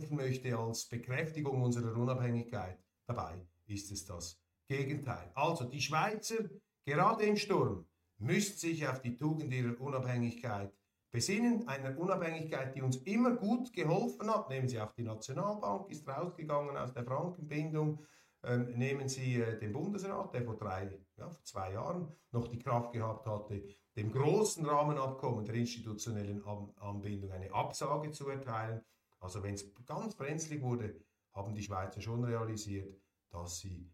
verkaufen 0.00 0.16
möchte 0.16 0.56
als 0.56 0.86
Bekräftigung 0.86 1.62
unserer 1.62 1.96
Unabhängigkeit. 1.96 2.78
Dabei 3.06 3.46
ist 3.66 3.90
es 3.90 4.04
das 4.04 4.40
Gegenteil. 4.68 5.30
Also 5.34 5.64
die 5.64 5.80
Schweizer, 5.80 6.48
gerade 6.84 7.24
im 7.24 7.36
Sturm, 7.36 7.86
müssten 8.18 8.58
sich 8.58 8.86
auf 8.86 9.00
die 9.00 9.16
Tugend 9.16 9.52
ihrer 9.52 9.80
Unabhängigkeit 9.80 10.72
besinnen, 11.10 11.66
einer 11.66 11.98
Unabhängigkeit, 11.98 12.74
die 12.74 12.82
uns 12.82 12.96
immer 12.98 13.32
gut 13.32 13.72
geholfen 13.72 14.30
hat. 14.30 14.48
Nehmen 14.48 14.68
Sie 14.68 14.80
auch 14.80 14.92
die 14.92 15.02
Nationalbank, 15.02 15.90
ist 15.90 16.06
rausgegangen 16.06 16.76
aus 16.76 16.92
der 16.92 17.04
Frankenbindung. 17.04 18.04
Ähm, 18.42 18.72
nehmen 18.76 19.08
Sie 19.08 19.40
äh, 19.40 19.58
den 19.58 19.72
Bundesrat, 19.72 20.32
der 20.32 20.44
vor, 20.44 20.56
drei, 20.56 20.98
ja, 21.16 21.28
vor 21.28 21.44
zwei 21.44 21.72
Jahren 21.72 22.14
noch 22.30 22.48
die 22.48 22.58
Kraft 22.58 22.92
gehabt 22.92 23.26
hatte, 23.26 23.62
dem 23.96 24.12
großen 24.12 24.64
Rahmenabkommen 24.64 25.44
der 25.44 25.56
institutionellen 25.56 26.42
Anbindung 26.76 27.32
eine 27.32 27.52
Absage 27.52 28.12
zu 28.12 28.28
erteilen. 28.28 28.80
Also 29.18 29.42
wenn 29.42 29.54
es 29.54 29.74
ganz 29.84 30.14
brenzlig 30.14 30.62
wurde, 30.62 31.04
haben 31.34 31.54
die 31.54 31.62
Schweizer 31.62 32.00
schon 32.00 32.24
realisiert, 32.24 32.98
dass 33.30 33.58
sie 33.58 33.92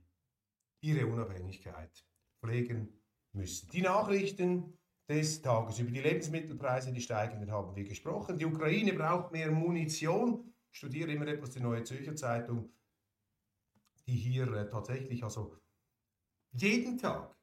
ihre 0.81 1.07
Unabhängigkeit 1.07 2.06
pflegen 2.47 2.89
müssen. 3.33 3.69
Die 3.71 3.83
Nachrichten 3.83 4.79
des 5.09 5.43
Tages 5.43 5.79
über 5.79 5.91
die 5.91 6.01
Lebensmittelpreise, 6.01 6.93
die 6.93 7.01
steigenden, 7.01 7.51
haben 7.51 7.75
wir 7.77 7.85
gesprochen. 7.85 8.39
Die 8.39 8.47
Ukraine 8.47 8.93
braucht 8.93 9.33
mehr 9.33 9.51
Munition. 9.51 10.53
Ich 10.71 10.79
studiere 10.79 11.13
immer 11.13 11.29
etwas 11.29 11.51
die 11.51 11.61
Neue 11.61 11.85
Zürcher 11.85 12.17
Zeitung, 12.17 12.71
die 14.07 14.17
hier 14.17 14.53
äh, 14.53 14.69
tatsächlich 14.69 15.23
also 15.23 15.57
jeden 16.53 16.99
Tag 16.99 17.37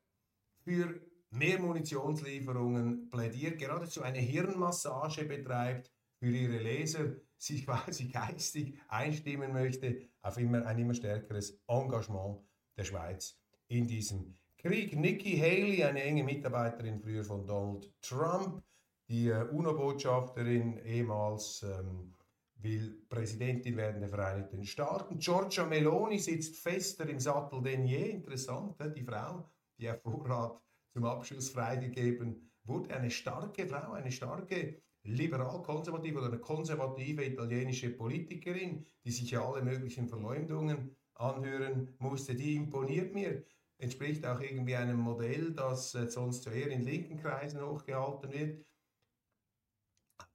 für 0.64 1.00
mehr 1.30 1.60
Munitionslieferungen 1.60 3.10
plädiert, 3.10 3.58
geradezu 3.58 4.02
eine 4.02 4.20
Hirnmassage 4.20 5.26
betreibt 5.26 5.92
für 6.20 6.30
ihre 6.30 6.58
Leser, 6.58 7.16
sich 7.38 7.66
quasi 7.66 8.08
geistig 8.08 8.78
einstimmen 8.88 9.52
möchte 9.52 10.10
auf 10.22 10.38
immer 10.38 10.66
ein 10.66 10.80
immer 10.80 10.94
stärkeres 10.94 11.60
Engagement 11.68 12.40
der 12.78 12.86
Schweiz 12.86 13.38
in 13.68 13.88
diesem 13.88 14.38
Krieg. 14.66 14.96
Nikki 14.96 15.38
Haley, 15.38 15.84
eine 15.84 16.04
enge 16.04 16.24
Mitarbeiterin 16.24 16.98
früher 16.98 17.26
von 17.26 17.46
Donald 17.46 17.92
Trump, 18.02 18.64
die 19.10 19.28
äh, 19.28 19.44
UNO-Botschafterin, 19.52 20.78
ehemals 20.86 21.64
ähm, 21.64 22.14
will 22.62 23.04
Präsidentin 23.10 23.76
werden 23.76 24.00
der 24.00 24.10
Vereinigten 24.10 24.64
Staaten. 24.64 25.18
Giorgia 25.18 25.66
Meloni 25.66 26.18
sitzt 26.18 26.56
fester 26.56 27.10
im 27.10 27.20
Sattel 27.20 27.62
denn 27.62 27.86
je. 27.86 28.12
Interessant, 28.12 28.80
äh, 28.80 28.90
die 28.90 29.04
Frau, 29.04 29.50
die 29.78 29.90
auf 29.90 30.02
Vorrat 30.02 30.62
zum 30.94 31.04
Abschluss 31.04 31.50
freigegeben 31.50 32.50
wurde. 32.64 32.96
Eine 32.96 33.12
starke 33.12 33.68
Frau, 33.68 33.92
eine 33.92 34.14
starke 34.14 34.82
liberal-konservative 35.04 36.20
oder 36.20 36.28
eine 36.28 36.40
konservative 36.40 37.26
italienische 37.26 37.90
Politikerin, 37.90 38.86
die 39.04 39.12
sich 39.12 39.30
ja 39.32 39.46
alle 39.46 39.62
möglichen 39.62 40.08
Verleumdungen 40.08 40.96
anhören 41.16 41.94
musste, 42.00 42.34
die 42.34 42.56
imponiert 42.56 43.14
mir. 43.14 43.44
Entspricht 43.84 44.26
auch 44.26 44.40
irgendwie 44.40 44.76
einem 44.76 44.98
Modell, 44.98 45.52
das 45.52 45.94
äh, 45.96 46.10
sonst 46.10 46.48
eher 46.48 46.70
in 46.70 46.82
linken 46.82 47.18
Kreisen 47.18 47.62
hochgehalten 47.62 48.32
wird. 48.32 48.66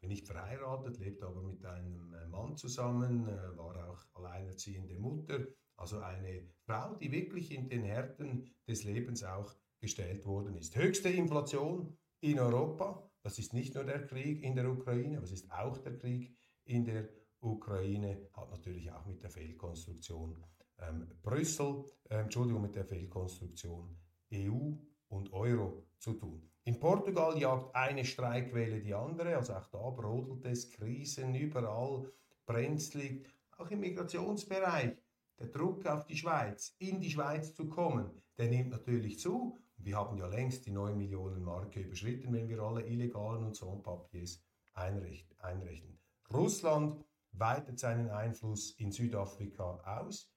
Bin 0.00 0.10
nicht 0.10 0.26
verheiratet, 0.26 0.98
lebt 0.98 1.22
aber 1.22 1.42
mit 1.42 1.64
einem 1.64 2.14
äh, 2.14 2.26
Mann 2.26 2.56
zusammen, 2.56 3.26
äh, 3.26 3.56
war 3.56 3.90
auch 3.90 4.04
alleinerziehende 4.14 4.96
Mutter. 4.96 5.46
Also 5.76 5.98
eine 5.98 6.46
Frau, 6.66 6.94
die 6.96 7.10
wirklich 7.10 7.52
in 7.52 7.68
den 7.68 7.82
Härten 7.84 8.54
des 8.68 8.84
Lebens 8.84 9.24
auch 9.24 9.54
gestellt 9.80 10.26
worden 10.26 10.56
ist. 10.56 10.76
Höchste 10.76 11.08
Inflation 11.08 11.96
in 12.20 12.38
Europa. 12.38 13.10
Das 13.22 13.38
ist 13.38 13.52
nicht 13.54 13.74
nur 13.74 13.84
der 13.84 14.06
Krieg 14.06 14.42
in 14.42 14.56
der 14.56 14.68
Ukraine, 14.68 15.16
aber 15.16 15.24
es 15.24 15.32
ist 15.32 15.50
auch 15.50 15.78
der 15.78 15.96
Krieg 15.96 16.36
in 16.64 16.84
der 16.84 17.08
Ukraine, 17.40 18.28
hat 18.32 18.50
natürlich 18.50 18.90
auch 18.90 19.06
mit 19.06 19.22
der 19.22 19.30
Fehlkonstruktion 19.30 20.44
ähm, 20.80 21.08
Brüssel, 21.22 21.84
äh, 22.08 22.20
Entschuldigung, 22.20 22.62
mit 22.62 22.74
der 22.74 22.84
Fehlkonstruktion 22.84 23.96
EU 24.32 24.72
und 25.08 25.32
Euro 25.32 25.84
zu 25.98 26.14
tun. 26.14 26.48
In 26.64 26.78
Portugal 26.78 27.38
jagt 27.38 27.74
eine 27.74 28.04
Streikwelle 28.04 28.80
die 28.80 28.94
andere, 28.94 29.36
also 29.36 29.54
auch 29.54 29.66
da 29.68 29.90
brodelt 29.90 30.44
es, 30.44 30.70
Krisen 30.70 31.34
überall, 31.34 32.12
brenzlig, 32.44 33.26
auch 33.56 33.70
im 33.70 33.80
Migrationsbereich. 33.80 34.96
Der 35.38 35.46
Druck 35.46 35.86
auf 35.86 36.04
die 36.04 36.16
Schweiz, 36.16 36.74
in 36.78 37.00
die 37.00 37.10
Schweiz 37.10 37.54
zu 37.54 37.68
kommen, 37.68 38.10
der 38.36 38.48
nimmt 38.48 38.70
natürlich 38.70 39.18
zu. 39.18 39.56
Wir 39.76 39.96
haben 39.96 40.18
ja 40.18 40.26
längst 40.26 40.66
die 40.66 40.72
9 40.72 40.96
Millionen 40.98 41.42
Marke 41.42 41.80
überschritten, 41.80 42.32
wenn 42.32 42.48
wir 42.48 42.60
alle 42.60 42.84
illegalen 42.86 43.44
und 43.44 43.54
Sans-Papiers 43.54 44.42
einrechnen. 44.74 45.98
Russland 46.32 47.02
weitet 47.32 47.78
seinen 47.78 48.10
Einfluss 48.10 48.72
in 48.72 48.92
Südafrika 48.92 49.80
aus. 49.84 50.30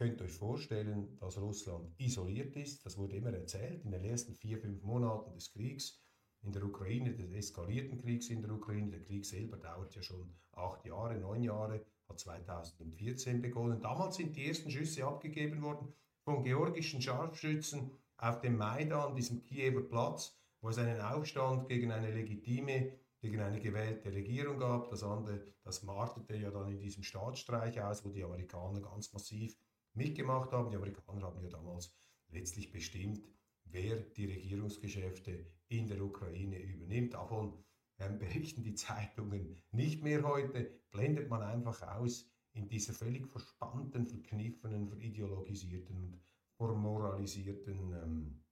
Könnt 0.00 0.22
euch 0.22 0.32
vorstellen, 0.32 1.18
dass 1.18 1.36
Russland 1.36 1.92
isoliert 1.98 2.56
ist. 2.56 2.86
Das 2.86 2.96
wurde 2.96 3.16
immer 3.16 3.34
erzählt 3.34 3.84
in 3.84 3.90
den 3.90 4.02
ersten 4.02 4.34
vier, 4.34 4.56
fünf 4.56 4.82
Monaten 4.82 5.34
des 5.34 5.52
Kriegs 5.52 6.02
in 6.40 6.52
der 6.52 6.64
Ukraine, 6.64 7.12
des 7.12 7.30
eskalierten 7.32 7.98
Kriegs 7.98 8.30
in 8.30 8.40
der 8.40 8.50
Ukraine. 8.50 8.92
Der 8.92 9.02
Krieg 9.02 9.26
selber 9.26 9.58
dauert 9.58 9.94
ja 9.94 10.00
schon 10.00 10.32
acht 10.52 10.86
Jahre, 10.86 11.18
neun 11.18 11.42
Jahre, 11.42 11.84
hat 12.08 12.18
2014 12.18 13.42
begonnen. 13.42 13.82
Damals 13.82 14.16
sind 14.16 14.34
die 14.34 14.46
ersten 14.46 14.70
Schüsse 14.70 15.04
abgegeben 15.04 15.60
worden 15.60 15.92
von 16.24 16.42
georgischen 16.44 17.02
Scharfschützen 17.02 17.90
auf 18.16 18.40
dem 18.40 18.56
Maidan, 18.56 19.14
diesem 19.14 19.42
Kiewer 19.42 19.82
Platz, 19.82 20.34
wo 20.62 20.70
es 20.70 20.78
einen 20.78 21.02
Aufstand 21.02 21.68
gegen 21.68 21.92
eine 21.92 22.10
legitime, 22.10 22.90
gegen 23.20 23.40
eine 23.42 23.60
gewählte 23.60 24.10
Regierung 24.14 24.60
gab. 24.60 24.88
Das 24.88 25.02
andere, 25.02 25.42
das 25.62 25.82
martete 25.82 26.36
ja 26.36 26.50
dann 26.50 26.70
in 26.70 26.78
diesem 26.78 27.02
Staatsstreich 27.02 27.82
aus, 27.82 28.02
wo 28.02 28.08
die 28.08 28.24
Amerikaner 28.24 28.80
ganz 28.80 29.12
massiv 29.12 29.58
mitgemacht 30.00 30.50
haben. 30.52 30.70
Die 30.70 30.76
Amerikaner 30.76 31.26
haben 31.26 31.42
ja 31.42 31.50
damals 31.50 31.94
letztlich 32.30 32.72
bestimmt, 32.72 33.22
wer 33.64 33.96
die 34.00 34.24
Regierungsgeschäfte 34.24 35.46
in 35.68 35.86
der 35.86 36.02
Ukraine 36.02 36.58
übernimmt. 36.58 37.12
Davon 37.12 37.62
ähm, 37.98 38.18
berichten 38.18 38.62
die 38.62 38.74
Zeitungen 38.74 39.62
nicht 39.72 40.02
mehr 40.02 40.22
heute, 40.22 40.80
blendet 40.90 41.28
man 41.28 41.42
einfach 41.42 41.82
aus 41.82 42.30
in 42.52 42.66
dieser 42.68 42.94
völlig 42.94 43.28
verspannten, 43.28 44.06
verkniffenen, 44.06 44.88
verideologisierten 44.88 45.96
und 45.96 46.20
formoralisierten 46.56 47.92
ähm, 47.92 48.44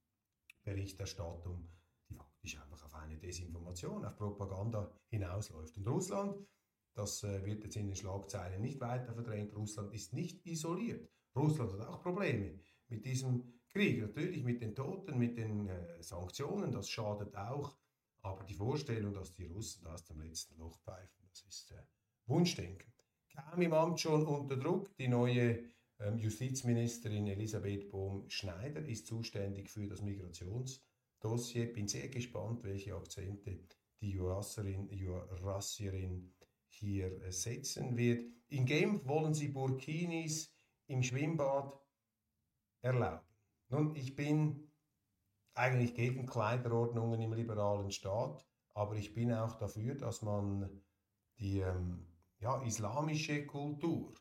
Berichterstattung, 0.64 1.66
die 2.08 2.14
faktisch 2.14 2.61
einfach 2.61 2.84
auf 2.84 2.94
eine 2.94 3.16
Desinformation, 3.16 4.04
auf 4.04 4.16
Propaganda 4.16 4.92
hinausläuft. 5.11 5.78
Und 5.78 5.88
Russland, 5.88 6.46
das 6.94 7.22
äh, 7.24 7.44
wird 7.44 7.64
jetzt 7.64 7.76
in 7.76 7.87
den 7.87 7.96
Schlagzeilen 7.96 8.61
nicht 8.61 8.80
weiter 8.80 9.14
verdrängt, 9.14 9.56
Russland 9.56 9.92
ist 9.94 10.12
nicht 10.12 10.46
isoliert. 10.46 11.11
Russland 11.38 11.72
hat 11.72 11.87
auch 11.87 12.03
Probleme 12.03 12.59
mit 12.88 13.05
diesem 13.05 13.44
Krieg. 13.70 14.01
Natürlich 14.01 14.44
mit 14.44 14.61
den 14.61 14.74
Toten, 14.74 15.18
mit 15.18 15.37
den 15.37 15.68
äh, 15.68 16.03
Sanktionen, 16.03 16.72
das 16.72 16.88
schadet 16.88 17.37
auch. 17.37 17.77
Aber 18.22 18.44
die 18.44 18.55
Vorstellung, 18.55 19.14
dass 19.14 19.33
die 19.33 19.44
Russen 19.46 19.87
aus 19.87 20.05
dem 20.05 20.20
letzten 20.20 20.59
Loch 20.59 20.79
pfeifen, 20.81 21.24
das 21.31 21.42
ist 21.42 21.70
äh, 21.72 21.83
Wunschdenken. 22.27 22.92
Kam 23.29 23.62
im 23.62 23.72
Amt 23.72 24.01
schon 24.01 24.27
unter 24.27 24.57
Druck. 24.57 24.94
Die 24.96 25.09
neue 25.09 25.62
ähm, 26.01 26.18
Justizministerin 26.18 27.27
Elisabeth 27.27 27.88
Bohm-Schneider 27.90 28.85
ist 28.85 29.07
zuständig 29.07 29.70
für 29.70 29.87
das 29.87 30.03
Migrationsdossier. 30.03 31.72
Bin 31.72 31.88
sehr 31.88 32.09
gespannt, 32.09 32.64
welche 32.64 32.94
Akzente 32.94 33.61
die 34.01 34.11
Jurassierin, 34.11 34.88
Jurassierin 34.90 36.33
hier 36.68 37.22
äh, 37.22 37.33
setzen 37.33 37.96
wird. 37.96 38.24
In 38.48 38.64
Genf 38.64 39.07
wollen 39.07 39.35
sie 39.35 39.48
Burkinis 39.48 40.53
im 40.88 41.03
Schwimmbad 41.03 41.79
erlauben. 42.83 43.27
Nun, 43.68 43.94
ich 43.94 44.16
bin 44.16 44.72
eigentlich 45.55 45.94
gegen 45.94 46.27
Kleiderordnungen 46.27 47.20
im 47.20 47.33
liberalen 47.33 47.90
Staat, 47.90 48.46
aber 48.74 48.96
ich 48.96 49.12
bin 49.12 49.33
auch 49.33 49.57
dafür, 49.57 49.94
dass 49.94 50.22
man 50.22 50.83
die 51.38 51.61
ähm, 51.61 52.07
ja, 52.40 52.62
islamische 52.62 53.46
Kultur 53.46 54.14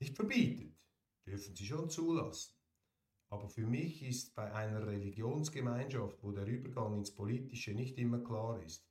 nicht 0.00 0.16
verbietet. 0.16 0.74
Dürfen 1.26 1.54
sie 1.54 1.66
schon 1.66 1.90
zulassen. 1.90 2.54
Aber 3.28 3.48
für 3.48 3.66
mich 3.66 4.02
ist 4.02 4.34
bei 4.34 4.52
einer 4.52 4.86
Religionsgemeinschaft, 4.86 6.22
wo 6.22 6.30
der 6.32 6.46
Übergang 6.46 6.94
ins 6.94 7.14
Politische 7.14 7.74
nicht 7.74 7.98
immer 7.98 8.20
klar 8.20 8.62
ist, 8.62 8.86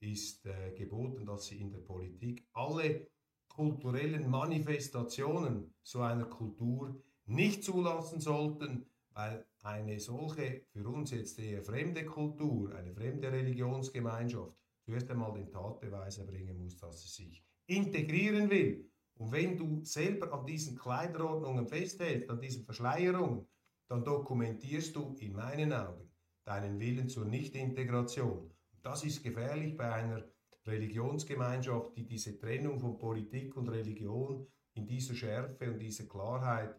ist 0.00 0.44
äh, 0.46 0.72
geboten, 0.72 1.24
dass 1.24 1.46
sie 1.46 1.60
in 1.60 1.70
der 1.70 1.80
Politik 1.80 2.46
alle 2.52 3.08
kulturellen 3.56 4.28
Manifestationen 4.28 5.74
so 5.82 6.02
einer 6.02 6.26
Kultur 6.26 7.02
nicht 7.24 7.64
zulassen 7.64 8.20
sollten, 8.20 8.84
weil 9.14 9.46
eine 9.62 9.98
solche 9.98 10.66
für 10.68 10.86
uns 10.86 11.10
jetzt 11.10 11.38
eher 11.38 11.62
fremde 11.62 12.04
Kultur, 12.04 12.74
eine 12.74 12.92
fremde 12.92 13.32
Religionsgemeinschaft 13.32 14.54
zuerst 14.84 15.10
einmal 15.10 15.32
den 15.32 15.50
Tatbeweis 15.50 16.18
erbringen 16.18 16.58
muss, 16.58 16.76
dass 16.76 17.02
sie 17.02 17.08
sich 17.08 17.42
integrieren 17.66 18.50
will. 18.50 18.90
Und 19.14 19.32
wenn 19.32 19.56
du 19.56 19.82
selber 19.82 20.34
an 20.34 20.44
diesen 20.44 20.76
Kleiderordnungen 20.76 21.66
festhältst, 21.66 22.28
an 22.28 22.40
diesen 22.40 22.62
Verschleierungen, 22.62 23.46
dann 23.88 24.04
dokumentierst 24.04 24.94
du 24.94 25.16
in 25.18 25.32
meinen 25.32 25.72
Augen 25.72 26.12
deinen 26.44 26.78
Willen 26.78 27.08
zur 27.08 27.24
Nichtintegration. 27.24 28.50
Das 28.82 29.02
ist 29.02 29.24
gefährlich 29.24 29.76
bei 29.76 29.90
einer 29.90 30.22
Religionsgemeinschaft, 30.66 31.96
die 31.96 32.06
diese 32.06 32.38
Trennung 32.38 32.80
von 32.80 32.98
Politik 32.98 33.56
und 33.56 33.68
Religion 33.68 34.46
in 34.74 34.86
dieser 34.86 35.14
Schärfe 35.14 35.70
und 35.72 35.78
dieser 35.78 36.04
Klarheit, 36.04 36.76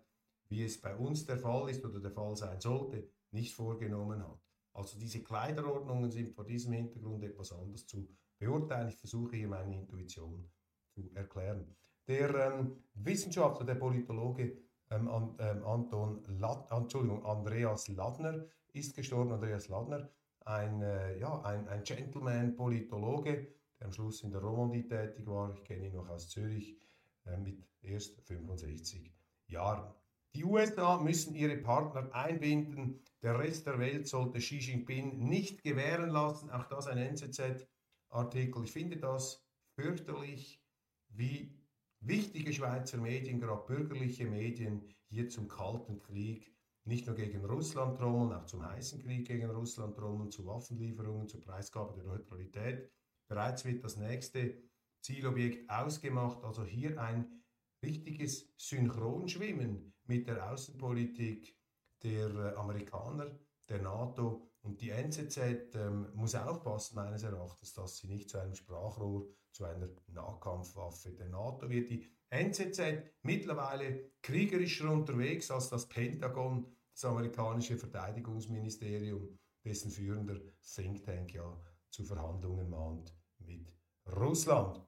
wie 0.49 0.63
es 0.63 0.79
bei 0.79 0.95
uns 0.95 1.25
der 1.25 1.37
Fall 1.37 1.69
ist 1.69 1.83
oder 1.85 1.99
der 1.99 2.11
Fall 2.11 2.35
sein 2.35 2.59
sollte, 2.59 3.09
nicht 3.31 3.53
vorgenommen 3.53 4.25
hat. 4.25 4.39
Also 4.73 4.99
diese 4.99 5.23
Kleiderordnungen 5.23 6.11
sind 6.11 6.33
vor 6.33 6.45
diesem 6.45 6.73
Hintergrund 6.73 7.23
etwas 7.23 7.51
anders 7.51 7.87
zu 7.87 8.07
beurteilen. 8.37 8.89
Ich 8.89 8.97
versuche 8.97 9.35
hier 9.35 9.47
meine 9.47 9.75
Intuition 9.75 10.49
zu 10.93 11.09
erklären. 11.15 11.75
Der 12.07 12.33
ähm, 12.35 12.83
Wissenschaftler, 12.93 13.65
der 13.65 13.75
Politologe 13.75 14.57
ähm, 14.91 15.09
ähm, 15.39 15.65
Anton 15.65 16.23
Lad, 16.39 16.71
Entschuldigung, 16.71 17.25
Andreas 17.25 17.87
Ladner 17.89 18.45
ist 18.71 18.95
gestorben. 18.95 19.33
Andreas 19.33 19.67
Ladner, 19.67 20.09
ein, 20.45 20.81
äh, 20.81 21.17
ja, 21.19 21.41
ein, 21.41 21.67
ein 21.67 21.83
Gentleman-Politologe, 21.83 23.47
der 23.79 23.87
am 23.87 23.93
Schluss 23.93 24.23
in 24.23 24.31
der 24.31 24.41
Romandie 24.41 24.87
tätig 24.87 25.25
war. 25.27 25.53
Ich 25.53 25.63
kenne 25.63 25.87
ihn 25.87 25.93
noch 25.93 26.09
aus 26.09 26.29
Zürich 26.29 26.77
äh, 27.25 27.37
mit 27.37 27.63
erst 27.81 28.21
65 28.21 29.11
Jahren. 29.47 29.93
Die 30.33 30.43
USA 30.43 30.97
müssen 30.97 31.35
ihre 31.35 31.57
Partner 31.57 32.13
einbinden. 32.13 32.99
Der 33.21 33.39
Rest 33.39 33.65
der 33.65 33.79
Welt 33.79 34.07
sollte 34.07 34.39
Xi 34.39 34.57
Jinping 34.57 35.27
nicht 35.27 35.63
gewähren 35.63 36.09
lassen. 36.09 36.51
Auch 36.51 36.65
das 36.65 36.87
ein 36.87 36.97
NZZ-Artikel. 36.97 38.63
Ich 38.63 38.71
finde 38.71 38.97
das 38.97 39.43
fürchterlich, 39.75 40.61
wie 41.09 41.57
wichtige 42.01 42.53
Schweizer 42.53 42.97
Medien, 42.97 43.39
gerade 43.39 43.65
bürgerliche 43.65 44.25
Medien, 44.25 44.83
hier 45.09 45.29
zum 45.29 45.47
Kalten 45.47 45.99
Krieg 45.99 46.53
nicht 46.83 47.05
nur 47.05 47.15
gegen 47.15 47.43
Russland 47.43 47.97
trommeln, 47.97 48.33
auch 48.33 48.45
zum 48.45 48.65
heißen 48.65 49.01
Krieg 49.01 49.27
gegen 49.27 49.49
Russland 49.49 49.95
trommeln, 49.97 50.31
zu 50.31 50.45
Waffenlieferungen, 50.45 51.27
zur 51.27 51.41
Preisgabe 51.41 51.93
der 51.95 52.05
Neutralität. 52.05 52.89
Bereits 53.27 53.65
wird 53.65 53.83
das 53.83 53.97
nächste 53.97 54.57
Zielobjekt 55.01 55.69
ausgemacht, 55.69 56.43
also 56.43 56.63
hier 56.63 56.99
ein 56.99 57.43
richtiges 57.83 58.53
Synchronschwimmen 58.57 59.93
mit 60.05 60.27
der 60.27 60.51
Außenpolitik 60.51 61.55
der 62.03 62.29
äh, 62.29 62.55
Amerikaner, 62.55 63.37
der 63.69 63.81
NATO 63.81 64.47
und 64.61 64.81
die 64.81 64.89
NZZ 64.89 65.37
ähm, 65.75 66.07
muss 66.13 66.35
aufpassen, 66.35 66.95
meines 66.95 67.23
Erachtens, 67.23 67.73
dass 67.73 67.97
sie 67.97 68.07
nicht 68.07 68.29
zu 68.29 68.39
einem 68.39 68.55
Sprachrohr, 68.55 69.27
zu 69.51 69.65
einer 69.65 69.89
Nahkampfwaffe 70.07 71.11
der 71.11 71.29
NATO 71.29 71.69
wird. 71.69 71.89
Die 71.89 72.05
NZZ 72.29 73.03
mittlerweile 73.21 74.11
kriegerischer 74.21 74.91
unterwegs 74.91 75.49
als 75.51 75.69
das 75.69 75.87
Pentagon, 75.87 76.65
das 76.93 77.05
amerikanische 77.05 77.77
Verteidigungsministerium, 77.77 79.37
dessen 79.63 79.91
führender 79.91 80.39
Think 80.61 81.03
Tank 81.03 81.33
ja 81.33 81.57
zu 81.89 82.03
Verhandlungen 82.03 82.69
mahnt 82.69 83.16
mit 83.47 83.73
Russland. 84.15 84.85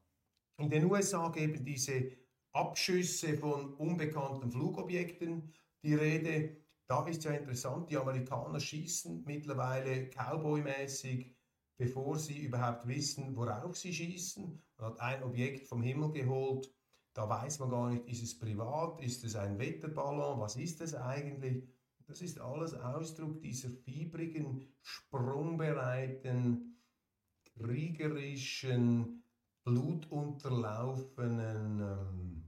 In 0.58 0.70
den 0.70 0.86
USA 0.86 1.30
geben 1.30 1.64
diese 1.64 2.12
Abschüsse 2.52 3.38
von 3.38 3.74
unbekannten 3.76 4.52
Flugobjekten 4.52 5.54
die 5.84 5.96
Rede. 5.96 6.58
Da 6.88 7.08
ist 7.08 7.24
ja 7.24 7.32
interessant, 7.32 7.90
die 7.90 7.98
Amerikaner 7.98 8.60
schießen 8.60 9.24
mittlerweile 9.26 10.10
Cowboy-mäßig, 10.10 11.36
bevor 11.78 12.18
sie 12.18 12.40
überhaupt 12.40 12.88
wissen, 12.88 13.36
worauf 13.36 13.78
sie 13.78 13.94
schießen. 13.94 14.62
Man 14.78 14.90
hat 14.92 15.00
ein 15.00 15.24
Objekt 15.24 15.68
vom 15.68 15.82
Himmel 15.82 16.12
geholt, 16.12 16.70
da 17.14 17.30
weiß 17.30 17.60
man 17.60 17.70
gar 17.70 17.90
nicht, 17.90 18.08
ist 18.08 18.24
es 18.24 18.40
privat, 18.40 19.02
ist 19.02 19.24
es 19.24 19.36
ein 19.36 19.58
Wetterballon, 19.60 20.40
was 20.40 20.56
ist 20.56 20.82
es 20.82 20.96
eigentlich? 20.96 21.68
Das 22.08 22.22
ist 22.22 22.40
alles 22.40 22.74
Ausdruck 22.74 23.40
dieser 23.42 23.70
fiebrigen, 23.70 24.68
sprungbereiten, 24.82 26.79
kriegerischen, 27.60 29.24
blutunterlaufenen 29.64 31.82
ähm, 31.82 32.46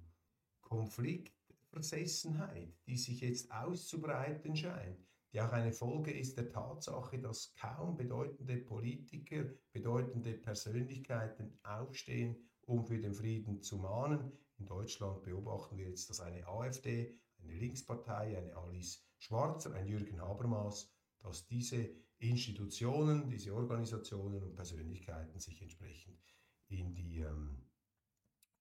Konfliktversessenheit, 0.61 2.73
die 2.87 2.97
sich 2.97 3.21
jetzt 3.21 3.51
auszubreiten 3.51 4.55
scheint, 4.55 5.05
die 5.33 5.41
auch 5.41 5.51
eine 5.51 5.73
Folge 5.73 6.11
ist 6.11 6.37
der 6.37 6.49
Tatsache, 6.49 7.19
dass 7.19 7.53
kaum 7.55 7.97
bedeutende 7.97 8.57
Politiker, 8.57 9.45
bedeutende 9.73 10.33
Persönlichkeiten 10.33 11.59
aufstehen, 11.63 12.37
um 12.65 12.85
für 12.85 12.99
den 12.99 13.13
Frieden 13.13 13.61
zu 13.61 13.77
mahnen. 13.77 14.31
In 14.57 14.65
Deutschland 14.65 15.23
beobachten 15.23 15.77
wir 15.77 15.89
jetzt, 15.89 16.09
dass 16.09 16.21
eine 16.21 16.47
AfD, 16.47 17.13
eine 17.41 17.53
Linkspartei, 17.53 18.37
eine 18.37 18.55
Alice 18.55 19.05
Schwarzer, 19.17 19.73
ein 19.73 19.87
Jürgen 19.87 20.21
Habermas, 20.21 20.89
dass 21.19 21.45
diese 21.45 21.89
Institutionen, 22.21 23.29
diese 23.29 23.53
Organisationen 23.53 24.43
und 24.43 24.55
Persönlichkeiten 24.55 25.39
sich 25.39 25.61
entsprechend 25.61 26.19
in 26.67 26.93
die, 26.93 27.19
ähm, 27.19 27.65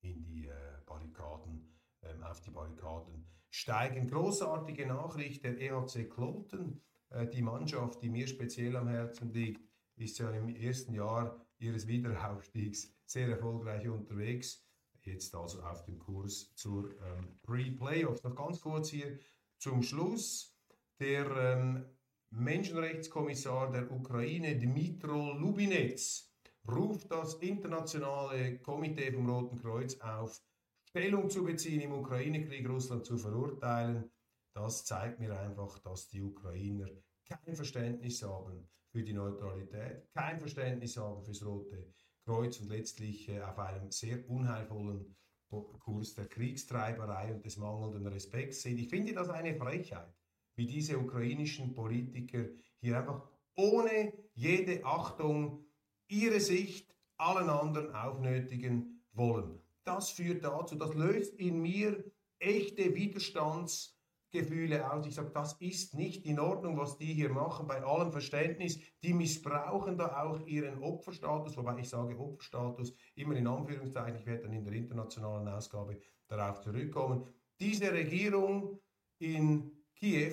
in 0.01 0.23
die 0.25 0.46
äh, 0.46 0.53
Barrikaden, 0.87 1.79
ähm, 2.03 2.23
auf 2.23 2.40
die 2.40 2.51
Barrikaden 2.51 3.27
steigen. 3.51 4.09
Großartige 4.09 4.87
Nachricht 4.87 5.44
der 5.44 5.61
EHC 5.61 6.09
Kloten. 6.09 6.83
Äh, 7.11 7.27
die 7.29 7.42
Mannschaft, 7.42 8.03
die 8.03 8.09
mir 8.09 8.27
speziell 8.27 8.77
am 8.77 8.88
Herzen 8.88 9.33
liegt, 9.33 9.68
ist 9.96 10.18
ja 10.18 10.31
im 10.31 10.49
ersten 10.49 10.94
Jahr 10.94 11.46
ihres 11.59 11.87
Wiederaufstiegs 11.87 12.96
sehr 13.05 13.29
erfolgreich 13.29 13.87
unterwegs. 13.88 14.66
Jetzt 15.03 15.35
also 15.35 15.62
auf 15.62 15.85
dem 15.85 15.99
Kurs 15.99 16.55
zur 16.55 16.90
ähm, 17.03 17.38
Pre-Playoffs. 17.42 18.23
Noch 18.23 18.35
ganz 18.35 18.61
kurz 18.61 18.88
hier 18.88 19.18
zum 19.59 19.83
Schluss. 19.83 20.57
Der 20.99 21.27
ähm, 21.37 21.85
Menschenrechtskommissar 22.31 23.73
der 23.73 23.90
Ukraine, 23.90 24.57
Dmitro 24.57 25.33
Lubinets, 25.33 26.33
ruft 26.69 27.11
das 27.11 27.35
internationale 27.35 28.59
Komitee 28.61 29.12
vom 29.12 29.29
Roten 29.29 29.59
Kreuz 29.59 29.99
auf, 30.01 30.40
Stellung 30.88 31.29
zu 31.29 31.45
beziehen 31.45 31.81
im 31.81 31.93
Ukraine-Krieg, 31.93 32.69
Russland 32.69 33.05
zu 33.05 33.19
verurteilen. 33.19 34.11
Das 34.55 34.85
zeigt 34.85 35.21
mir 35.21 35.38
einfach, 35.38 35.79
dass 35.81 36.09
die 36.09 36.23
Ukrainer 36.23 36.88
kein 37.29 37.55
Verständnis 37.55 38.23
haben 38.23 38.69
für 38.90 39.03
die 39.03 39.12
Neutralität, 39.12 40.09
kein 40.12 40.38
Verständnis 40.40 40.97
haben 40.97 41.23
fürs 41.23 41.45
Rote 41.45 41.93
Kreuz 42.25 42.61
und 42.61 42.69
letztlich 42.69 43.29
äh, 43.29 43.40
auf 43.40 43.59
einem 43.59 43.90
sehr 43.90 44.29
unheilvollen 44.29 45.16
Kurs 45.49 46.14
der 46.14 46.29
Kriegstreiberei 46.29 47.35
und 47.35 47.45
des 47.45 47.57
mangelnden 47.57 48.07
Respekts 48.07 48.62
sind. 48.62 48.79
Ich 48.79 48.88
finde 48.88 49.14
das 49.14 49.29
eine 49.31 49.57
Frechheit, 49.57 50.14
wie 50.61 50.66
diese 50.66 50.99
ukrainischen 50.99 51.73
Politiker 51.73 52.44
hier 52.81 52.99
einfach 52.99 53.27
ohne 53.57 54.12
jede 54.35 54.85
Achtung 54.85 55.64
ihre 56.07 56.38
Sicht 56.38 56.94
allen 57.16 57.49
anderen 57.49 57.94
aufnötigen 57.94 59.03
wollen. 59.14 59.59
Das 59.85 60.11
führt 60.11 60.44
dazu, 60.44 60.75
das 60.75 60.92
löst 60.92 61.33
in 61.37 61.62
mir 61.62 62.05
echte 62.38 62.94
Widerstandsgefühle 62.94 64.92
aus. 64.92 65.07
Ich 65.07 65.14
sage, 65.14 65.31
das 65.31 65.55
ist 65.55 65.94
nicht 65.94 66.27
in 66.27 66.38
Ordnung, 66.38 66.77
was 66.77 66.99
die 66.99 67.14
hier 67.14 67.31
machen, 67.31 67.66
bei 67.66 67.83
allem 67.83 68.12
Verständnis. 68.12 68.79
Die 69.03 69.14
missbrauchen 69.14 69.96
da 69.96 70.23
auch 70.23 70.46
ihren 70.46 70.83
Opferstatus, 70.83 71.57
wobei 71.57 71.79
ich 71.79 71.88
sage 71.88 72.18
Opferstatus 72.18 72.94
immer 73.14 73.35
in 73.35 73.46
Anführungszeichen, 73.46 74.20
ich 74.20 74.27
werde 74.27 74.42
dann 74.42 74.53
in 74.53 74.64
der 74.64 74.75
internationalen 74.75 75.49
Ausgabe 75.49 75.99
darauf 76.29 76.61
zurückkommen. 76.61 77.27
Diese 77.59 77.90
Regierung 77.90 78.79
in 79.18 79.73
Kiew, 80.01 80.33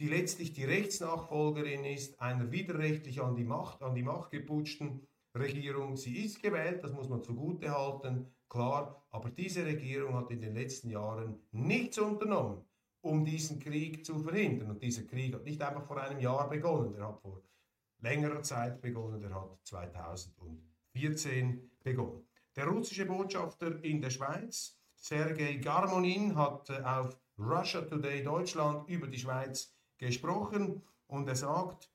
die 0.00 0.08
letztlich 0.08 0.52
die 0.54 0.64
Rechtsnachfolgerin 0.64 1.84
ist, 1.84 2.20
einer 2.20 2.50
widerrechtlich 2.50 3.20
an 3.20 3.36
die 3.36 3.44
Macht, 3.44 3.82
an 3.82 3.94
die 3.94 4.02
Macht 4.02 4.30
geputschten 4.30 5.06
Regierung. 5.36 5.98
Sie 5.98 6.24
ist 6.24 6.42
gewählt, 6.42 6.82
das 6.82 6.92
muss 6.92 7.10
man 7.10 7.22
zugute 7.22 7.70
halten, 7.70 8.26
klar, 8.48 9.04
aber 9.10 9.28
diese 9.28 9.64
Regierung 9.64 10.14
hat 10.14 10.30
in 10.30 10.40
den 10.40 10.54
letzten 10.54 10.88
Jahren 10.88 11.38
nichts 11.52 11.98
unternommen, 11.98 12.64
um 13.02 13.26
diesen 13.26 13.58
Krieg 13.58 14.06
zu 14.06 14.18
verhindern. 14.18 14.70
Und 14.70 14.82
dieser 14.82 15.02
Krieg 15.02 15.34
hat 15.34 15.44
nicht 15.44 15.60
einfach 15.60 15.86
vor 15.86 16.00
einem 16.00 16.18
Jahr 16.18 16.48
begonnen, 16.48 16.94
der 16.94 17.06
hat 17.06 17.20
vor 17.20 17.42
längerer 17.98 18.42
Zeit 18.42 18.80
begonnen, 18.80 19.20
der 19.20 19.34
hat 19.34 19.58
2014 19.64 21.70
begonnen. 21.84 22.26
Der 22.56 22.66
russische 22.66 23.04
Botschafter 23.04 23.84
in 23.84 24.00
der 24.00 24.08
Schweiz, 24.08 24.80
Sergei 24.96 25.56
Garmonin, 25.56 26.36
hat 26.36 26.70
äh, 26.70 26.80
auf 26.82 27.18
Russia 27.38 27.82
Today 27.82 28.22
Deutschland 28.22 28.88
über 28.88 29.06
die 29.06 29.18
Schweiz 29.18 29.74
gesprochen 30.00 30.82
und 31.06 31.28
er 31.28 31.36
sagt, 31.36 31.90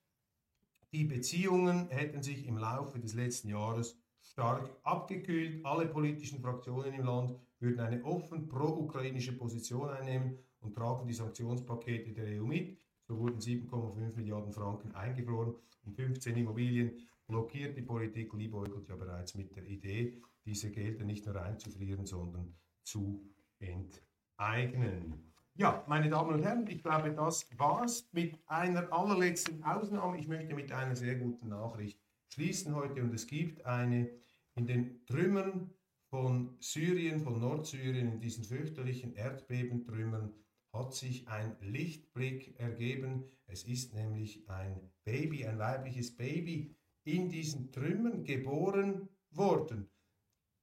die 0.91 1.03
Beziehungen 1.03 1.89
hätten 1.89 2.23
sich 2.23 2.47
im 2.47 2.57
Laufe 2.57 2.99
des 2.99 3.15
letzten 3.15 3.49
Jahres 3.49 3.99
stark 4.21 4.69
abgekühlt. 4.83 5.65
Alle 5.65 5.87
politischen 5.87 6.39
Fraktionen 6.39 6.93
im 6.93 7.03
Land 7.03 7.35
würden 7.59 7.79
eine 7.79 8.03
offen 8.03 8.47
pro-ukrainische 8.47 9.33
Position 9.33 9.89
einnehmen 9.89 10.37
und 10.61 10.75
tragen 10.75 11.07
die 11.07 11.13
Sanktionspakete 11.13 12.13
der 12.13 12.41
EU 12.41 12.45
mit. 12.45 12.77
So 13.07 13.19
wurden 13.19 13.39
7,5 13.39 14.15
Milliarden 14.15 14.53
Franken 14.53 14.93
eingefroren 14.93 15.55
und 15.83 15.95
15 15.95 16.37
Immobilien 16.37 17.07
blockiert. 17.27 17.75
Die 17.77 17.81
Politik 17.81 18.33
liebäugelt 18.33 18.87
ja 18.87 18.95
bereits 18.95 19.35
mit 19.35 19.55
der 19.55 19.65
Idee, 19.65 20.21
diese 20.45 20.71
Gelder 20.71 21.05
nicht 21.05 21.25
nur 21.25 21.41
einzufrieren, 21.41 22.05
sondern 22.05 22.55
zu 22.83 23.21
enteignen. 23.59 25.34
Ja, 25.57 25.85
meine 25.87 26.09
Damen 26.09 26.33
und 26.33 26.43
Herren, 26.43 26.67
ich 26.67 26.83
glaube, 26.83 27.13
das 27.13 27.47
war's 27.57 28.09
mit 28.11 28.37
einer 28.45 28.91
allerletzten 28.91 29.63
Ausnahme. 29.63 30.19
Ich 30.19 30.27
möchte 30.27 30.53
mit 30.53 30.69
einer 30.73 30.97
sehr 30.97 31.15
guten 31.15 31.47
Nachricht 31.47 31.97
schließen 32.27 32.75
heute 32.75 33.01
und 33.01 33.13
es 33.13 33.25
gibt 33.25 33.65
eine 33.65 34.09
in 34.55 34.67
den 34.67 35.05
Trümmern 35.05 35.73
von 36.09 36.57
Syrien, 36.59 37.21
von 37.21 37.39
Nordsyrien, 37.39 38.11
in 38.11 38.19
diesen 38.19 38.43
fürchterlichen 38.43 39.13
Erdbebentrümmern 39.13 40.33
hat 40.73 40.93
sich 40.93 41.25
ein 41.29 41.55
Lichtblick 41.61 42.59
ergeben. 42.59 43.23
Es 43.47 43.63
ist 43.63 43.93
nämlich 43.93 44.49
ein 44.49 44.91
Baby, 45.05 45.45
ein 45.45 45.57
weibliches 45.57 46.17
Baby 46.17 46.75
in 47.05 47.29
diesen 47.29 47.71
Trümmern 47.71 48.25
geboren 48.25 49.07
worden. 49.31 49.89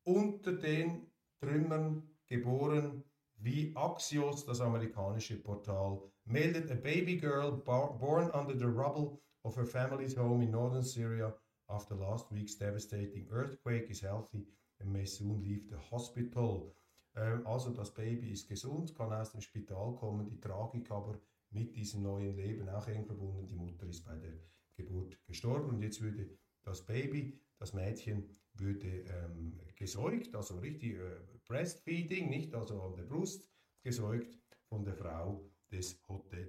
Unter 0.05 0.53
den 0.53 1.07
Trümmern 1.41 2.11
geboren, 2.27 3.05
wie 3.43 3.73
Axios, 3.75 4.45
das 4.45 4.61
amerikanische 4.61 5.37
Portal, 5.37 6.01
meldet 6.25 6.71
a 6.71 6.75
baby 6.75 7.17
girl 7.17 7.51
born 7.53 8.31
under 8.31 8.57
the 8.57 8.67
rubble 8.67 9.21
of 9.43 9.57
her 9.57 9.67
family's 9.67 10.17
home 10.17 10.43
in 10.43 10.51
northern 10.51 10.85
Syria 10.85 11.35
after 11.69 11.97
last 11.97 12.31
week's 12.31 12.57
devastating 12.57 13.27
earthquake 13.31 13.91
is 13.91 14.01
healthy 14.01 14.47
and 14.81 14.93
may 14.93 15.05
soon 15.05 15.43
leave 15.43 15.69
the 15.69 15.79
hospital. 15.91 16.73
Ähm, 17.17 17.47
also 17.47 17.71
das 17.71 17.93
Baby 17.93 18.31
ist 18.31 18.49
gesund, 18.49 18.95
kann 18.95 19.13
aus 19.13 19.33
dem 19.33 19.41
Spital 19.41 19.97
kommen, 19.97 20.27
die 20.27 20.41
Tragik 20.41 20.91
aber 20.91 21.19
mit 21.51 21.75
diesem 21.75 22.03
neuen 22.03 22.37
Leben 22.37 22.69
auch 22.69 22.87
eng 22.89 23.05
verbunden. 23.05 23.47
Die 23.49 23.57
Mutter 23.57 23.87
ist 23.87 24.05
bei 24.05 24.17
der 24.17 24.35
Geburt 24.77 25.19
gestorben 25.27 25.71
und 25.71 25.83
jetzt 25.83 26.01
würde 26.01 26.31
das 26.63 26.87
Baby, 26.87 27.41
das 27.59 27.75
Mädchen, 27.75 28.31
würde 28.55 29.05
ähm, 29.09 29.59
gesäugt, 29.75 30.35
also 30.35 30.59
richtig 30.59 30.99
äh, 30.99 31.32
Breastfeeding, 31.49 32.31
nicht 32.31 32.55
also 32.55 32.83
an 32.83 32.95
der 32.97 33.05
Brust 33.05 33.51
gesäugt 33.83 34.39
von 34.69 34.85
der 34.85 34.95
Frau 34.95 35.51
des, 35.71 36.01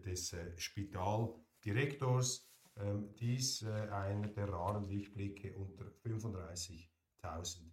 des 0.05 0.33
äh, 0.33 0.57
Spitaldirektors. 0.57 2.49
Ähm, 2.75 3.13
dies 3.15 3.61
äh, 3.61 3.69
einer 3.69 4.27
der 4.29 4.49
raren 4.49 4.83
Lichtblicke 4.83 5.55
unter 5.57 5.85
35.000 6.03 7.71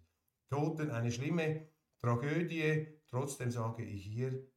Toten. 0.49 0.91
Eine 0.91 1.11
schlimme 1.11 1.69
Tragödie. 1.99 2.87
Trotzdem 3.07 3.51
sage 3.51 3.83
ich 3.83 4.05
hier, 4.05 4.47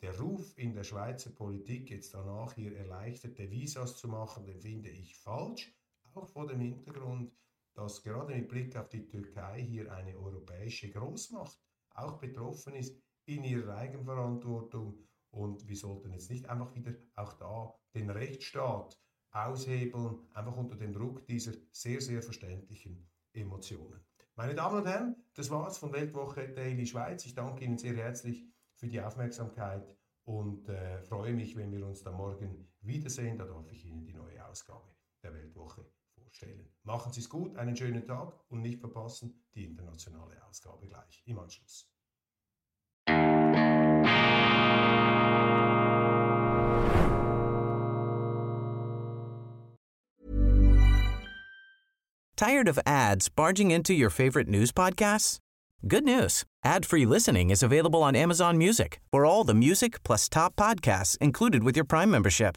der 0.00 0.18
Ruf 0.18 0.58
in 0.58 0.74
der 0.74 0.82
Schweizer 0.84 1.30
Politik 1.30 1.90
jetzt 1.90 2.14
danach 2.14 2.54
hier 2.54 2.76
erleichterte 2.76 3.50
Visas 3.50 3.96
zu 3.96 4.08
machen, 4.08 4.44
den 4.44 4.60
finde 4.60 4.90
ich 4.90 5.16
falsch. 5.16 5.72
Auch 6.14 6.28
vor 6.28 6.46
dem 6.46 6.60
Hintergrund, 6.60 7.32
dass 7.74 8.02
gerade 8.02 8.34
mit 8.34 8.48
Blick 8.48 8.76
auf 8.76 8.88
die 8.88 9.06
Türkei 9.06 9.62
hier 9.62 9.92
eine 9.92 10.16
europäische 10.18 10.90
Großmacht 10.90 11.58
auch 11.94 12.18
betroffen 12.18 12.74
ist 12.74 12.96
in 13.26 13.44
ihrer 13.44 13.76
Eigenverantwortung. 13.76 14.98
Und 15.30 15.66
wir 15.66 15.76
sollten 15.76 16.12
jetzt 16.12 16.30
nicht 16.30 16.48
einfach 16.48 16.74
wieder 16.74 16.94
auch 17.14 17.32
da 17.34 17.74
den 17.94 18.10
Rechtsstaat 18.10 18.98
aushebeln, 19.30 20.18
einfach 20.34 20.56
unter 20.56 20.76
dem 20.76 20.92
Druck 20.92 21.26
dieser 21.26 21.52
sehr, 21.70 22.00
sehr 22.00 22.22
verständlichen 22.22 23.08
Emotionen. 23.32 24.04
Meine 24.34 24.54
Damen 24.54 24.78
und 24.78 24.86
Herren, 24.86 25.16
das 25.34 25.50
war's 25.50 25.78
von 25.78 25.92
Weltwoche 25.92 26.48
Daily 26.48 26.86
Schweiz. 26.86 27.24
Ich 27.24 27.34
danke 27.34 27.64
Ihnen 27.64 27.78
sehr 27.78 27.96
herzlich 27.96 28.44
für 28.74 28.88
die 28.88 29.00
Aufmerksamkeit 29.00 29.86
und 30.24 30.68
äh, 30.68 31.02
freue 31.02 31.34
mich, 31.34 31.56
wenn 31.56 31.72
wir 31.72 31.86
uns 31.86 32.02
dann 32.02 32.14
morgen 32.14 32.68
wiedersehen. 32.80 33.38
Da 33.38 33.44
darf 33.44 33.70
ich 33.70 33.84
Ihnen 33.84 34.04
die 34.04 34.14
neue 34.14 34.44
Ausgabe 34.46 34.94
der 35.22 35.34
Weltwoche 35.34 35.86
vorstellen. 36.32 36.68
Machen 36.84 37.12
Sie 37.12 37.20
es 37.20 37.28
gut, 37.28 37.56
einen 37.56 37.76
schönen 37.76 38.06
Tag 38.06 38.32
und 38.48 38.62
nicht 38.62 38.80
verpassen 38.80 39.44
die 39.54 39.64
internationale 39.64 40.42
Ausgabe 40.48 40.86
gleich 40.88 41.22
im 41.26 41.38
Anschluss. 41.38 41.86
Tired 52.36 52.68
of 52.68 52.78
ads 52.84 53.28
barging 53.28 53.70
into 53.70 53.92
your 53.92 54.10
favorite 54.10 54.48
news 54.48 54.72
podcasts? 54.72 55.38
Good 55.86 56.04
news. 56.04 56.44
Ad-free 56.64 57.06
listening 57.06 57.50
is 57.50 57.62
available 57.62 58.02
on 58.02 58.16
Amazon 58.16 58.56
Music 58.56 59.00
for 59.12 59.24
all 59.24 59.44
the 59.44 59.54
music 59.54 60.02
plus 60.02 60.28
top 60.28 60.56
podcasts 60.56 61.16
included 61.18 61.62
with 61.62 61.76
your 61.76 61.84
Prime 61.84 62.10
membership. 62.10 62.56